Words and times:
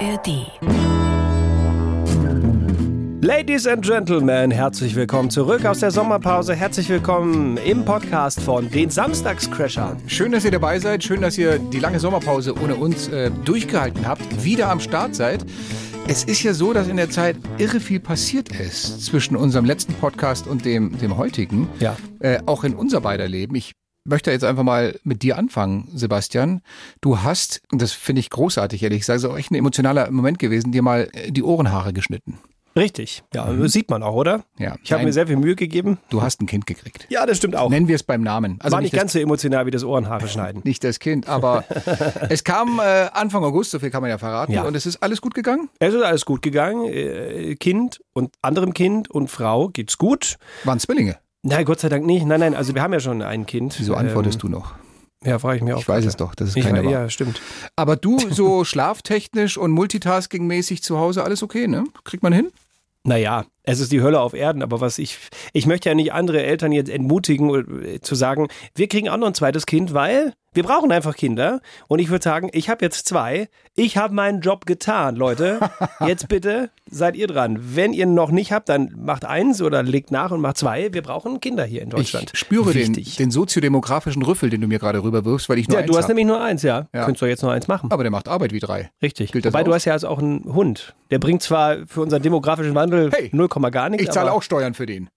ARD. 0.00 0.46
Ladies 3.22 3.66
and 3.66 3.84
Gentlemen, 3.84 4.50
herzlich 4.50 4.94
willkommen 4.94 5.28
zurück 5.28 5.66
aus 5.66 5.80
der 5.80 5.90
Sommerpause. 5.90 6.54
Herzlich 6.54 6.88
willkommen 6.88 7.58
im 7.58 7.84
Podcast 7.84 8.40
von 8.40 8.70
den 8.70 8.88
Samstagscrashern. 8.88 9.98
Schön, 10.06 10.32
dass 10.32 10.46
ihr 10.46 10.52
dabei 10.52 10.78
seid. 10.78 11.04
Schön, 11.04 11.20
dass 11.20 11.36
ihr 11.36 11.58
die 11.58 11.80
lange 11.80 12.00
Sommerpause 12.00 12.54
ohne 12.54 12.76
uns 12.76 13.08
äh, 13.08 13.30
durchgehalten 13.44 14.06
habt. 14.06 14.42
Wieder 14.42 14.70
am 14.70 14.80
Start 14.80 15.14
seid. 15.14 15.44
Es 16.08 16.24
ist 16.24 16.42
ja 16.42 16.54
so, 16.54 16.72
dass 16.72 16.88
in 16.88 16.96
der 16.96 17.10
Zeit 17.10 17.36
irre 17.58 17.78
viel 17.78 18.00
passiert 18.00 18.48
ist 18.58 19.04
zwischen 19.04 19.36
unserem 19.36 19.66
letzten 19.66 19.92
Podcast 19.92 20.46
und 20.46 20.64
dem, 20.64 20.96
dem 20.96 21.18
heutigen. 21.18 21.68
Ja. 21.78 21.96
Äh, 22.20 22.38
auch 22.46 22.64
in 22.64 22.74
unser 22.74 23.02
beider 23.02 23.28
Leben. 23.28 23.54
Ich 23.54 23.74
möchte 24.04 24.30
jetzt 24.30 24.44
einfach 24.44 24.62
mal 24.62 24.98
mit 25.04 25.22
dir 25.22 25.36
anfangen, 25.38 25.88
Sebastian. 25.94 26.62
Du 27.00 27.22
hast, 27.22 27.62
und 27.72 27.80
das 27.82 27.92
finde 27.92 28.20
ich 28.20 28.30
großartig, 28.30 28.82
ehrlich 28.82 29.00
gesagt, 29.00 29.20
so 29.20 29.36
echt 29.36 29.50
ein 29.50 29.54
emotionaler 29.56 30.10
Moment 30.10 30.38
gewesen, 30.38 30.72
dir 30.72 30.82
mal 30.82 31.08
äh, 31.12 31.30
die 31.32 31.42
Ohrenhaare 31.42 31.92
geschnitten. 31.92 32.38
Richtig, 32.76 33.24
ja, 33.34 33.52
das 33.52 33.72
sieht 33.72 33.90
man 33.90 34.04
auch, 34.04 34.14
oder? 34.14 34.44
Ja. 34.56 34.76
Ich 34.84 34.92
habe 34.92 35.02
mir 35.02 35.12
sehr 35.12 35.26
viel 35.26 35.34
Mühe 35.36 35.56
gegeben. 35.56 35.98
Du 36.08 36.22
hast 36.22 36.40
ein 36.40 36.46
Kind 36.46 36.66
gekriegt. 36.68 37.04
Ja, 37.10 37.26
das 37.26 37.38
stimmt 37.38 37.56
auch. 37.56 37.68
Nennen 37.68 37.88
wir 37.88 37.96
es 37.96 38.04
beim 38.04 38.22
Namen. 38.22 38.58
Also 38.60 38.74
War 38.74 38.80
nicht 38.80 38.94
ganz 38.94 39.12
so 39.12 39.18
emotional 39.18 39.66
wie 39.66 39.72
das 39.72 39.82
Ohrenhaare 39.82 40.28
schneiden. 40.28 40.62
nicht 40.64 40.84
das 40.84 41.00
Kind, 41.00 41.28
aber 41.28 41.64
es 42.28 42.44
kam 42.44 42.78
äh, 42.78 43.08
Anfang 43.12 43.42
August, 43.42 43.72
so 43.72 43.80
viel 43.80 43.90
kann 43.90 44.02
man 44.02 44.10
ja 44.10 44.18
verraten, 44.18 44.52
Ja. 44.52 44.62
und 44.62 44.76
es 44.76 44.86
ist 44.86 45.02
alles 45.02 45.20
gut 45.20 45.34
gegangen. 45.34 45.68
Es 45.80 45.94
ist 45.94 46.02
alles 46.02 46.24
gut 46.24 46.42
gegangen. 46.42 46.84
Äh, 46.86 47.56
Kind 47.56 48.00
und 48.12 48.34
anderem 48.40 48.72
Kind 48.72 49.10
und 49.10 49.28
Frau 49.28 49.68
geht's 49.68 49.98
gut. 49.98 50.36
Waren 50.62 50.78
Zwillinge. 50.78 51.18
Nein, 51.42 51.64
Gott 51.64 51.80
sei 51.80 51.88
Dank 51.88 52.04
nicht. 52.04 52.26
Nein, 52.26 52.40
nein, 52.40 52.54
also 52.54 52.74
wir 52.74 52.82
haben 52.82 52.92
ja 52.92 53.00
schon 53.00 53.22
ein 53.22 53.46
Kind. 53.46 53.74
Wieso 53.78 53.94
antwortest 53.94 54.42
du 54.42 54.48
noch? 54.48 54.74
Ja, 55.24 55.38
frage 55.38 55.56
ich 55.58 55.62
mir 55.62 55.76
auch. 55.76 55.80
Ich 55.80 55.88
weiß 55.88 56.04
es 56.06 56.16
doch, 56.16 56.34
dass 56.34 56.50
es 56.50 56.56
Ich, 56.56 56.64
keine 56.64 56.84
war. 56.84 56.90
ja, 56.90 57.08
stimmt. 57.10 57.40
Aber 57.76 57.96
du, 57.96 58.18
so 58.30 58.64
schlaftechnisch 58.64 59.58
und 59.58 59.70
multitaskingmäßig 59.70 60.82
zu 60.82 60.98
Hause, 60.98 61.24
alles 61.24 61.42
okay, 61.42 61.66
ne? 61.68 61.84
Kriegt 62.04 62.22
man 62.22 62.32
hin? 62.32 62.50
Naja, 63.04 63.44
es 63.62 63.80
ist 63.80 63.92
die 63.92 64.02
Hölle 64.02 64.20
auf 64.20 64.34
Erden, 64.34 64.62
aber 64.62 64.80
was 64.82 64.98
ich, 64.98 65.18
ich 65.54 65.66
möchte 65.66 65.88
ja 65.88 65.94
nicht 65.94 66.12
andere 66.12 66.42
Eltern 66.42 66.72
jetzt 66.72 66.90
entmutigen, 66.90 67.82
äh, 67.84 68.00
zu 68.00 68.14
sagen, 68.14 68.48
wir 68.74 68.88
kriegen 68.88 69.08
auch 69.08 69.16
noch 69.16 69.26
ein 69.26 69.34
zweites 69.34 69.64
Kind, 69.64 69.94
weil 69.94 70.34
wir 70.52 70.62
brauchen 70.64 70.90
einfach 70.90 71.16
Kinder. 71.16 71.60
Und 71.86 72.00
ich 72.00 72.10
würde 72.10 72.22
sagen, 72.22 72.50
ich 72.52 72.68
habe 72.68 72.84
jetzt 72.84 73.06
zwei, 73.06 73.48
ich 73.76 73.96
habe 73.96 74.14
meinen 74.14 74.40
Job 74.40 74.66
getan, 74.66 75.16
Leute. 75.16 75.60
Jetzt 76.06 76.28
bitte 76.28 76.70
seid 76.90 77.14
ihr 77.14 77.26
dran. 77.26 77.58
Wenn 77.60 77.92
ihr 77.92 78.06
noch 78.06 78.30
nicht 78.30 78.52
habt, 78.52 78.68
dann 78.68 78.92
macht 78.96 79.24
eins 79.24 79.62
oder 79.62 79.82
legt 79.82 80.10
nach 80.10 80.30
und 80.32 80.40
macht 80.40 80.56
zwei. 80.56 80.92
Wir 80.92 81.02
brauchen 81.02 81.40
Kinder 81.40 81.64
hier 81.64 81.82
in 81.82 81.90
Deutschland. 81.90 82.30
Ich 82.32 82.38
spüre 82.38 82.72
den, 82.72 82.96
Wichtig. 82.96 83.16
den 83.16 83.30
soziodemografischen 83.30 84.22
Rüffel, 84.22 84.50
den 84.50 84.60
du 84.60 84.66
mir 84.66 84.78
gerade 84.78 85.02
rüberwirfst, 85.02 85.48
weil 85.48 85.58
ich 85.58 85.68
nur 85.68 85.76
ja, 85.76 85.82
eins 85.82 85.90
du 85.90 85.96
hast 85.96 86.04
hab. 86.04 86.08
nämlich 86.08 86.26
nur 86.26 86.42
eins, 86.42 86.62
ja. 86.62 86.88
Ja. 86.92 87.04
Könntest 87.04 87.22
du 87.22 87.26
jetzt 87.26 87.42
noch 87.42 87.50
eins 87.50 87.68
machen. 87.68 87.90
Aber 87.92 88.02
der 88.02 88.10
macht 88.10 88.28
Arbeit 88.28 88.52
wie 88.52 88.60
drei. 88.60 88.90
Richtig. 89.02 89.32
Gilt 89.32 89.44
Wobei 89.44 89.62
du 89.62 89.72
hast 89.72 89.84
ja 89.84 89.92
also 89.92 90.08
auch 90.08 90.18
einen 90.18 90.44
Hund. 90.52 90.94
Der 91.10 91.18
bringt 91.18 91.42
zwar 91.42 91.86
für 91.86 92.00
unseren 92.00 92.22
demografischen 92.22 92.74
Wandel 92.74 93.10
Hey, 93.12 93.30
0, 93.32 93.48
gar 93.70 93.88
nichts. 93.88 94.04
Ich 94.04 94.10
zahle 94.10 94.32
auch 94.32 94.42
Steuern 94.42 94.74
für 94.74 94.86
den. 94.86 95.10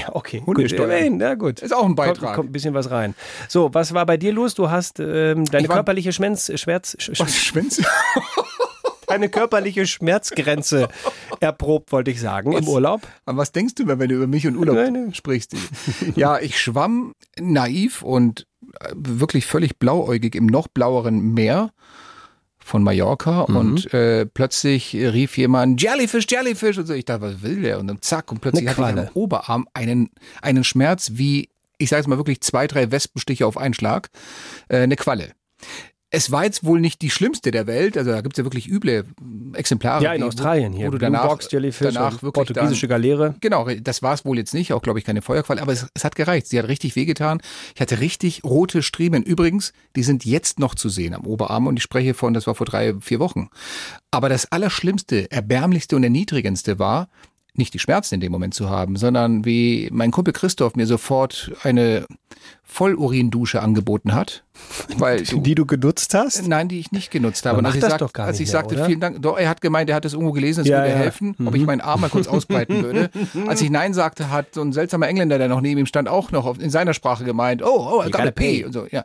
Ja, 0.00 0.14
okay. 0.14 0.40
Gut, 0.44 0.58
immerhin, 0.72 1.20
ja 1.20 1.34
gut. 1.34 1.60
Ist 1.62 1.72
auch 1.74 1.84
ein 1.84 1.94
Beitrag. 1.94 2.20
Kommt, 2.20 2.34
kommt 2.36 2.48
ein 2.50 2.52
bisschen 2.52 2.74
was 2.74 2.90
rein. 2.90 3.14
So, 3.48 3.72
was 3.72 3.94
war 3.94 4.04
bei 4.06 4.16
dir 4.16 4.32
los? 4.32 4.54
Du 4.54 4.70
hast 4.70 5.00
ähm, 5.00 5.44
deine 5.46 5.68
war- 5.68 5.76
körperliche 5.76 6.12
Schmerz, 6.12 6.50
Schmerz, 6.58 6.96
Sch- 6.98 7.18
Was, 7.20 7.36
Schwänze? 7.36 7.84
deine 9.06 9.28
körperliche 9.28 9.86
Schmerzgrenze 9.86 10.88
erprobt, 11.40 11.92
wollte 11.92 12.10
ich 12.10 12.20
sagen, 12.20 12.52
im 12.52 12.66
Urlaub. 12.66 13.02
An 13.26 13.36
was 13.36 13.52
denkst 13.52 13.74
du, 13.76 13.86
wenn 13.86 13.98
du 14.08 14.14
über 14.16 14.26
mich 14.26 14.46
und 14.46 14.56
Urlaub 14.56 14.76
Nein, 14.76 14.92
nein. 14.94 15.14
sprichst? 15.14 15.54
ja, 16.16 16.38
ich 16.38 16.58
schwamm 16.58 17.12
naiv 17.38 18.02
und 18.02 18.46
äh, 18.80 18.88
wirklich 18.94 19.46
völlig 19.46 19.78
blauäugig 19.78 20.34
im 20.34 20.46
noch 20.46 20.68
blaueren 20.68 21.34
Meer 21.34 21.70
von 22.64 22.82
Mallorca 22.82 23.44
Mhm. 23.48 23.56
und 23.56 23.94
äh, 23.94 24.24
plötzlich 24.26 24.94
rief 24.94 25.36
jemand 25.36 25.80
Jellyfish, 25.82 26.26
Jellyfish 26.28 26.78
und 26.78 26.86
so. 26.86 26.94
Ich 26.94 27.04
dachte, 27.04 27.20
was 27.22 27.42
will 27.42 27.60
der? 27.62 27.78
Und 27.78 27.86
dann 27.88 28.00
zack 28.00 28.32
und 28.32 28.40
plötzlich 28.40 28.66
hatte 28.68 28.80
ich 28.80 28.86
am 28.86 29.08
Oberarm 29.14 29.68
einen, 29.74 30.10
einen 30.40 30.64
Schmerz 30.64 31.10
wie, 31.14 31.50
ich 31.78 31.90
sage 31.90 32.00
es 32.00 32.06
mal 32.06 32.16
wirklich, 32.16 32.40
zwei, 32.40 32.66
drei 32.66 32.90
Wespenstiche 32.90 33.46
auf 33.46 33.58
einen 33.58 33.74
Schlag. 33.74 34.08
Äh, 34.68 34.78
eine 34.78 34.96
Qualle. 34.96 35.32
Es 36.14 36.30
war 36.30 36.44
jetzt 36.44 36.64
wohl 36.64 36.80
nicht 36.80 37.02
die 37.02 37.10
schlimmste 37.10 37.50
der 37.50 37.66
Welt, 37.66 37.98
also 37.98 38.12
da 38.12 38.20
gibt's 38.20 38.38
ja 38.38 38.44
wirklich 38.44 38.68
üble 38.68 39.04
Exemplare. 39.54 40.02
Ja, 40.02 40.12
in 40.12 40.20
die- 40.20 40.26
Australien 40.26 40.72
hier. 40.72 40.86
Wo 40.86 40.90
du 40.92 40.98
Blue 40.98 41.10
danach, 41.10 41.26
Box, 41.28 41.50
Jellyfish 41.50 41.92
danach 41.92 42.22
wirklich 42.22 42.32
portugiesische 42.32 42.86
dann, 42.88 43.00
Galeere. 43.02 43.34
Genau, 43.40 43.68
das 43.68 44.02
war 44.02 44.14
es 44.14 44.24
wohl 44.24 44.38
jetzt 44.38 44.54
nicht, 44.54 44.72
auch 44.72 44.82
glaube 44.82 44.98
ich 44.98 45.04
keine 45.04 45.22
Feuerqualle, 45.22 45.60
aber 45.60 45.72
es, 45.72 45.86
es 45.94 46.04
hat 46.04 46.14
gereicht. 46.16 46.46
Sie 46.46 46.58
hat 46.58 46.68
richtig 46.68 46.96
wehgetan. 46.96 47.40
Ich 47.74 47.80
hatte 47.80 48.00
richtig 48.00 48.44
rote 48.44 48.82
Striemen. 48.82 49.22
Übrigens, 49.22 49.72
die 49.96 50.02
sind 50.02 50.24
jetzt 50.24 50.58
noch 50.58 50.74
zu 50.74 50.88
sehen 50.88 51.14
am 51.14 51.26
Oberarm 51.26 51.66
und 51.66 51.76
ich 51.76 51.82
spreche 51.82 52.14
von, 52.14 52.34
das 52.34 52.46
war 52.46 52.54
vor 52.54 52.66
drei, 52.66 52.94
vier 53.00 53.18
Wochen. 53.18 53.48
Aber 54.10 54.28
das 54.28 54.50
Allerschlimmste, 54.52 55.30
Erbärmlichste 55.30 55.96
und 55.96 56.04
Erniedrigendste 56.04 56.78
war, 56.78 57.08
nicht 57.56 57.74
die 57.74 57.78
Schmerzen 57.78 58.16
in 58.16 58.20
dem 58.20 58.32
Moment 58.32 58.54
zu 58.54 58.68
haben, 58.68 58.96
sondern 58.96 59.44
wie 59.44 59.88
mein 59.92 60.10
Kumpel 60.10 60.32
Christoph 60.32 60.74
mir 60.74 60.86
sofort 60.86 61.52
eine 61.62 62.06
Vollurindusche 62.62 63.62
angeboten 63.62 64.14
hat. 64.14 64.44
Weil 64.98 65.22
du, 65.22 65.40
Die 65.40 65.54
du 65.54 65.66
genutzt 65.66 66.14
hast? 66.14 66.46
Nein, 66.48 66.68
die 66.68 66.80
ich 66.80 66.90
nicht 66.90 67.10
genutzt 67.10 67.46
habe. 67.46 67.58
Und 67.58 67.66
als 67.66 67.76
ich, 67.76 67.80
das 67.80 68.12
gar 68.12 68.26
als 68.26 68.40
ich 68.40 68.46
mehr, 68.46 68.52
sagte, 68.52 68.74
oder? 68.74 68.86
vielen 68.86 69.00
Dank, 69.00 69.22
doch, 69.22 69.38
er 69.38 69.48
hat 69.48 69.60
gemeint, 69.60 69.88
er 69.90 69.96
hat 69.96 70.04
es 70.04 70.12
irgendwo 70.14 70.32
gelesen, 70.32 70.62
es 70.62 70.68
Ja, 70.68 70.78
würde 70.78 70.90
ja. 70.90 70.96
Mhm. 70.96 71.00
helfen, 71.00 71.36
ob 71.44 71.54
ich 71.54 71.64
meinen 71.64 71.80
Arm 71.80 72.00
mal 72.00 72.10
kurz 72.10 72.26
ausbreiten 72.26 72.82
würde. 72.82 73.10
Als 73.46 73.60
ich 73.60 73.70
Nein 73.70 73.94
sagte, 73.94 74.30
hat 74.30 74.54
so 74.54 74.62
ein 74.62 74.72
seltsamer 74.72 75.08
Engländer, 75.08 75.38
der 75.38 75.48
noch 75.48 75.60
neben 75.60 75.80
ihm 75.80 75.86
stand, 75.86 76.08
auch 76.08 76.32
noch 76.32 76.58
in 76.58 76.70
seiner 76.70 76.94
Sprache 76.94 77.24
gemeint, 77.24 77.62
oh, 77.62 77.68
oh, 77.68 78.02
I 78.02 78.06
You 78.06 78.10
got 78.10 78.22
a 78.22 78.30
pay. 78.30 78.64
Und 78.64 78.72
so, 78.72 78.86
ja. 78.90 79.04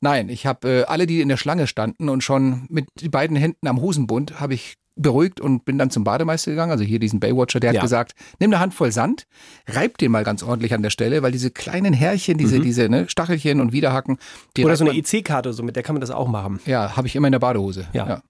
Nein, 0.00 0.28
ich 0.28 0.46
habe 0.46 0.68
äh, 0.68 0.84
alle, 0.84 1.06
die 1.06 1.20
in 1.20 1.28
der 1.28 1.36
Schlange 1.36 1.66
standen 1.66 2.08
und 2.08 2.22
schon 2.22 2.66
mit 2.68 2.86
beiden 3.10 3.36
Händen 3.36 3.66
am 3.68 3.80
Hosenbund, 3.80 4.40
habe 4.40 4.54
ich 4.54 4.74
beruhigt 4.96 5.40
und 5.40 5.64
bin 5.64 5.78
dann 5.78 5.90
zum 5.90 6.04
Bademeister 6.04 6.50
gegangen, 6.52 6.70
also 6.72 6.84
hier 6.84 6.98
diesen 6.98 7.20
Baywatcher, 7.20 7.60
der 7.60 7.70
hat 7.70 7.74
Ja. 7.76 7.82
gesagt, 7.82 8.14
nimm 8.38 8.50
eine 8.52 8.60
Handvoll 8.60 8.92
Sand, 8.92 9.26
reib 9.68 9.98
den 9.98 10.12
mal 10.12 10.24
ganz 10.24 10.42
ordentlich 10.42 10.72
an 10.74 10.82
der 10.82 10.90
Stelle, 10.90 11.22
weil 11.22 11.32
diese 11.32 11.50
kleinen 11.50 11.92
Härchen, 11.92 12.38
diese, 12.38 12.60
diese 12.60 12.88
ne, 12.88 13.08
Stachelchen 13.08 13.60
und 13.60 13.72
Widerhaken, 13.72 14.18
die 14.56 14.62
Mhm. 14.62 14.66
Oder 14.66 14.76
so 14.76 14.84
eine 14.84 14.94
EC-Karte, 14.96 15.52
so 15.52 15.62
mit 15.62 15.76
der 15.76 15.82
kann 15.82 15.94
man 15.94 16.00
das 16.00 16.10
auch 16.10 16.28
machen. 16.28 16.60
ja, 16.66 16.96
habe 16.96 17.06
ich 17.08 17.16
immer 17.16 17.28
in 17.28 17.32
der 17.32 17.38
Badehose. 17.40 17.86
Ja. 17.92 18.22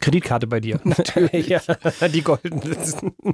Kreditkarte 0.00 0.46
bei 0.46 0.60
dir. 0.60 0.80
Natürlich. 0.84 1.48
ja, 1.48 1.60
die 2.12 2.22
goldene. 2.22 2.60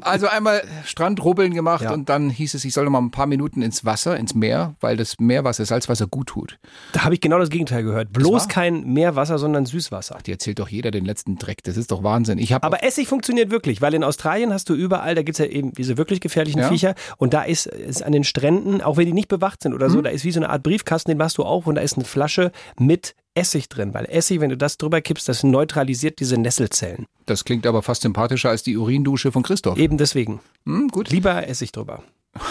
Also 0.03 0.27
einmal 0.28 0.62
Strandrubbeln 0.84 1.54
gemacht 1.54 1.84
Ja. 1.84 1.93
und 1.93 2.09
dann 2.09 2.31
hieß 2.31 2.54
es, 2.54 2.65
ich 2.65 2.75
soll 2.75 2.84
noch 2.84 2.91
mal 2.91 2.99
ein 3.00 3.10
paar 3.10 3.27
Minuten 3.27 3.62
ins 3.62 3.84
Wasser, 3.84 4.16
ins 4.16 4.34
Meer, 4.34 4.75
weil 4.81 4.97
das 4.97 5.15
Meerwasser, 5.19 5.65
Salzwasser 5.65 6.06
gut 6.06 6.28
tut. 6.28 6.59
Da 6.93 7.05
habe 7.05 7.15
ich 7.15 7.21
genau 7.21 7.38
das 7.38 7.50
Gegenteil 7.50 7.82
gehört. 7.82 8.12
Bloß 8.12 8.49
kein 8.49 8.84
Meerwasser, 8.84 9.38
sondern 9.38 9.66
Süßwasser. 9.66 10.19
Die 10.26 10.32
erzählt 10.32 10.59
doch 10.59 10.69
jeder 10.69 10.91
den 10.91 11.05
letzten 11.05 11.37
Dreck. 11.37 11.62
Das 11.62 11.76
ist 11.76 11.91
doch 11.91 12.03
Wahnsinn. 12.03 12.38
Ich 12.38 12.53
habe 12.53 12.65
Aber 12.65 12.82
Essig 12.82 13.09
funktioniert 13.09 13.50
wirklich, 13.50 13.81
weil 13.81 13.94
in 13.94 14.05
Australien 14.05 14.53
hast 14.53 14.69
du 14.69 14.75
überall, 14.75 15.15
da 15.15 15.22
gibt's 15.22 15.38
ja 15.38 15.47
eben 15.47 15.72
diese 15.72 15.97
wirklich 15.97 16.21
gefährlichen 16.21 16.60
Ja. 16.60 16.69
Viecher 16.69 16.94
und 17.16 17.32
da 17.34 17.43
ist, 17.43 17.66
ist 17.66 18.03
an 18.03 18.12
den 18.12 18.25
Stränden, 18.25 18.81
auch 18.82 18.97
wenn 18.97 19.06
die 19.06 19.12
nicht 19.12 19.28
bewacht 19.28 19.62
sind 19.62 19.75
oder 19.75 19.88
so, 19.91 20.03
da 20.03 20.10
ist 20.10 20.25
wie 20.25 20.32
so 20.32 20.41
eine 20.41 20.50
Art 20.50 20.62
Briefkasten, 20.62 21.10
den 21.10 21.19
machst 21.19 21.38
du 21.38 21.44
auf 21.44 21.66
und 21.66 21.76
da 21.76 21.81
ist 21.82 21.97
eine 21.97 22.05
Flasche 22.05 22.53
mit 22.78 23.15
Essig 23.36 23.69
drin, 23.69 23.92
weil 23.94 24.06
Essig, 24.06 24.41
wenn 24.41 24.50
du 24.50 24.56
das 24.56 24.78
drüber 24.78 25.00
kippst, 25.00 25.28
das 25.28 25.42
neutralisiert 25.44 26.19
diese 26.20 26.38
Nesselzellen. 26.38 27.06
das 27.26 27.44
klingt 27.44 27.66
aber 27.66 27.82
fast 27.82 28.02
sympathischer 28.02 28.48
als 28.50 28.62
die 28.62 28.76
Urindusche 28.76 29.30
von 29.30 29.42
Christoph. 29.42 29.78
Eben 29.78 29.98
deswegen. 29.98 30.41
Hm, 30.64 30.88
gut, 30.88 31.10
Lieber 31.10 31.46
Essig 31.46 31.70
drüber. 31.72 32.02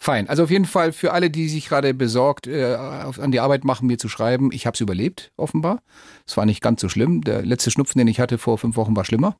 fein. 0.00 0.28
Also 0.28 0.44
auf 0.44 0.50
jeden 0.50 0.64
Fall 0.64 0.92
für 0.92 1.12
alle, 1.12 1.30
die 1.30 1.48
sich 1.48 1.68
gerade 1.68 1.92
besorgt 1.94 2.46
äh, 2.46 2.74
an 2.74 3.30
die 3.32 3.40
Arbeit 3.40 3.64
machen, 3.64 3.86
mir 3.86 3.98
zu 3.98 4.08
schreiben, 4.08 4.50
ich 4.52 4.66
habe 4.66 4.74
es 4.74 4.80
überlebt, 4.80 5.32
offenbar. 5.36 5.82
Es 6.26 6.36
war 6.36 6.46
nicht 6.46 6.62
ganz 6.62 6.80
so 6.80 6.88
schlimm. 6.88 7.22
Der 7.22 7.42
letzte 7.42 7.70
Schnupfen, 7.70 7.98
den 7.98 8.08
ich 8.08 8.20
hatte 8.20 8.38
vor 8.38 8.58
fünf 8.58 8.76
Wochen, 8.76 8.96
war 8.96 9.04
schlimmer. 9.04 9.36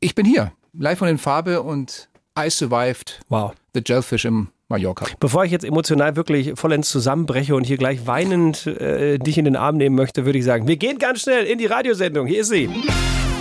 Ich 0.00 0.14
bin 0.14 0.26
hier, 0.26 0.52
live 0.74 1.02
und 1.02 1.08
in 1.08 1.18
Farbe 1.18 1.62
und 1.62 2.08
I 2.38 2.50
survived 2.50 3.20
Wow. 3.28 3.52
the 3.74 3.82
Jellyfish 3.84 4.24
im 4.24 4.48
Mallorca. 4.70 5.06
Bevor 5.18 5.46
ich 5.46 5.50
jetzt 5.50 5.64
emotional 5.64 6.14
wirklich 6.16 6.52
vollends 6.54 6.90
zusammenbreche 6.90 7.54
und 7.54 7.64
hier 7.64 7.78
gleich 7.78 8.06
weinend 8.06 8.66
äh, 8.66 9.18
dich 9.18 9.38
in 9.38 9.46
den 9.46 9.56
Arm 9.56 9.78
nehmen 9.78 9.96
möchte, 9.96 10.26
würde 10.26 10.38
ich 10.38 10.44
sagen, 10.44 10.68
wir 10.68 10.76
gehen 10.76 10.98
ganz 10.98 11.22
schnell 11.22 11.44
in 11.46 11.56
die 11.56 11.64
Radiosendung. 11.64 12.26
Hier 12.26 12.40
ist 12.40 12.48
sie. 12.48 12.68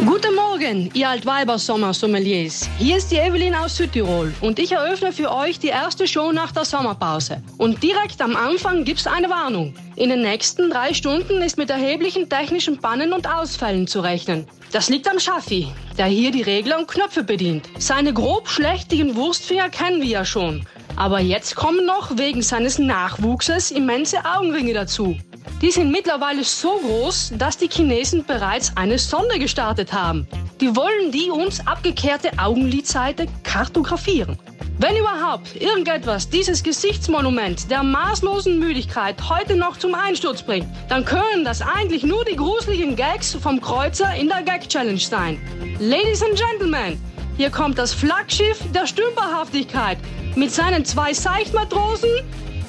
Guten 0.06 0.36
Morgen, 0.36 0.90
ihr 0.94 1.10
Altweiber-Sommer-Sommeliers. 1.10 2.70
Hier 2.78 2.96
ist 2.98 3.12
die 3.12 3.18
Evelyn 3.18 3.56
aus 3.56 3.76
Südtirol 3.76 4.34
und 4.40 4.58
ich 4.58 4.72
eröffne 4.72 5.12
für 5.12 5.34
euch 5.34 5.60
die 5.60 5.68
erste 5.68 6.08
Show 6.08 6.32
nach 6.32 6.54
der 6.54 6.64
Sommerpause. 6.64 7.42
Und 7.58 7.84
direkt 7.84 8.22
am 8.22 8.36
Anfang 8.38 8.86
gibt's 8.86 9.08
eine 9.08 9.30
Warnung. 9.30 9.74
In 9.98 10.10
den 10.10 10.22
nächsten 10.22 10.70
drei 10.70 10.94
Stunden 10.94 11.42
ist 11.42 11.58
mit 11.58 11.72
erheblichen 11.72 12.30
technischen 12.30 12.78
Pannen 12.78 13.12
und 13.12 13.28
Ausfällen 13.28 13.88
zu 13.88 14.00
rechnen. 14.00 14.48
Das 14.72 14.88
liegt 14.88 15.10
am 15.10 15.20
Schaffi, 15.20 15.68
der 15.98 16.06
hier 16.06 16.32
die 16.32 16.44
Regler 16.44 16.78
und 16.78 16.88
Knöpfe 16.88 17.24
bedient. 17.24 17.68
Seine 17.80 18.14
grob 18.14 18.48
schlechtigen 18.48 19.16
Wurstfinger 19.16 19.70
kennen 19.70 20.02
wir 20.02 20.10
ja 20.10 20.26
schon. 20.26 20.66
Aber 20.98 21.20
jetzt 21.20 21.56
kommen 21.56 21.86
noch 21.86 22.18
wegen 22.18 22.42
seines 22.42 22.80
Nachwuchses 22.80 23.72
immense 23.72 24.18
Augenringe 24.26 24.74
dazu. 24.74 25.16
Die 25.62 25.72
sind 25.72 25.92
mittlerweile 25.92 26.44
so 26.44 26.80
groß, 26.80 27.34
dass 27.38 27.58
die 27.58 27.70
Chinesen 27.70 28.26
bereits 28.26 28.76
eine 28.76 28.98
Sonde 28.98 29.40
gestartet 29.40 29.94
haben. 29.94 30.28
die 30.60 30.76
wollen 30.76 31.12
die 31.12 31.30
uns 31.30 31.66
abgekehrte 31.68 32.32
Augenlidseite 32.40 33.28
kartografieren. 33.44 34.38
Wenn 34.80 34.96
überhaupt 34.96 35.56
irgendetwas 35.56 36.30
dieses 36.30 36.62
Gesichtsmonument 36.64 37.70
der 37.70 37.84
maßlosen 37.84 38.60
Müdigkeit 38.60 39.16
heute 39.30 39.56
noch 39.56 39.78
zum 39.78 39.96
Einsturz 39.96 40.42
bringt, 40.42 40.68
dann 40.90 41.06
können 41.06 41.44
das 41.44 41.62
eigentlich 41.62 42.04
nur 42.04 42.26
die 42.26 42.36
gruseligen 42.36 42.96
Gags 42.96 43.36
vom 43.36 43.60
Kreuzer 43.62 44.16
in 44.16 44.28
der 44.28 44.44
Gag 44.44 44.68
Challenge 44.68 45.00
sein. 45.00 45.40
Ladies 45.80 46.24
and 46.24 46.36
Gentlemen, 46.36 47.02
hier 47.38 47.50
kommt 47.50 47.78
das 47.78 47.94
Flaggschiff 47.94 48.60
der 48.74 48.86
Stümperhaftigkeit 48.86 49.98
mit 50.38 50.54
seinen 50.54 50.86
zwei 50.86 51.14
Seichtmatrosen. 51.14 52.10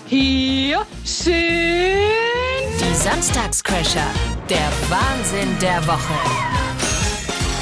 Hier 0.06 0.81
sind 1.05 1.35
Die 2.81 2.94
Samstagscrasher. 2.94 4.06
Der 4.49 4.73
Wahnsinn 4.88 5.55
der 5.61 5.87
Woche. 5.87 6.15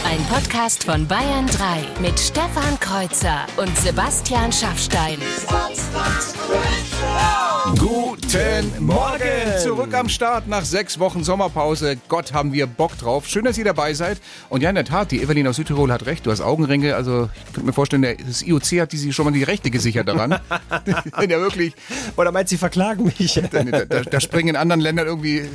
Ein 0.08 0.25
Podcast 0.26 0.85
von 0.85 1.06
Bayern 1.08 1.49
3 1.49 2.00
mit 2.00 2.19
Stefan 2.19 2.79
Kreuzer 2.79 3.47
und 3.56 3.76
Sebastian 3.76 4.53
Schaffstein. 4.53 5.19
Guten 8.36 8.84
Morgen! 8.84 9.22
Zurück 9.62 9.94
am 9.94 10.10
Start 10.10 10.46
nach 10.46 10.64
sechs 10.64 10.98
Wochen 10.98 11.24
Sommerpause. 11.24 11.96
Gott, 12.08 12.34
haben 12.34 12.52
wir 12.52 12.66
Bock 12.66 12.98
drauf. 12.98 13.26
Schön, 13.26 13.46
dass 13.46 13.56
ihr 13.56 13.64
dabei 13.64 13.94
seid. 13.94 14.20
Und 14.50 14.62
ja, 14.62 14.68
in 14.68 14.74
der 14.74 14.84
Tat, 14.84 15.10
die 15.10 15.22
Evelyn 15.22 15.46
aus 15.46 15.56
Südtirol 15.56 15.90
hat 15.90 16.04
recht. 16.04 16.26
Du 16.26 16.30
hast 16.30 16.42
Augenringe. 16.42 16.94
Also, 16.94 17.30
ich 17.46 17.52
könnte 17.54 17.66
mir 17.66 17.72
vorstellen, 17.72 18.02
das 18.26 18.42
IOC 18.42 18.80
hat 18.80 18.92
die 18.92 18.98
sich 18.98 19.14
schon 19.14 19.24
mal 19.24 19.30
die 19.30 19.42
Rechte 19.42 19.70
gesichert 19.70 20.08
daran. 20.08 20.32
ja, 20.86 21.28
wirklich. 21.28 21.74
Oder 22.16 22.30
meint 22.30 22.50
sie 22.50 22.58
verklagen 22.58 23.04
mich? 23.04 23.40
Da, 23.50 23.64
da, 23.64 23.84
da, 24.02 24.20
springen 24.20 24.50
in 24.50 24.56
anderen 24.56 24.80
Ländern 24.80 25.06
irgendwie 25.06 25.48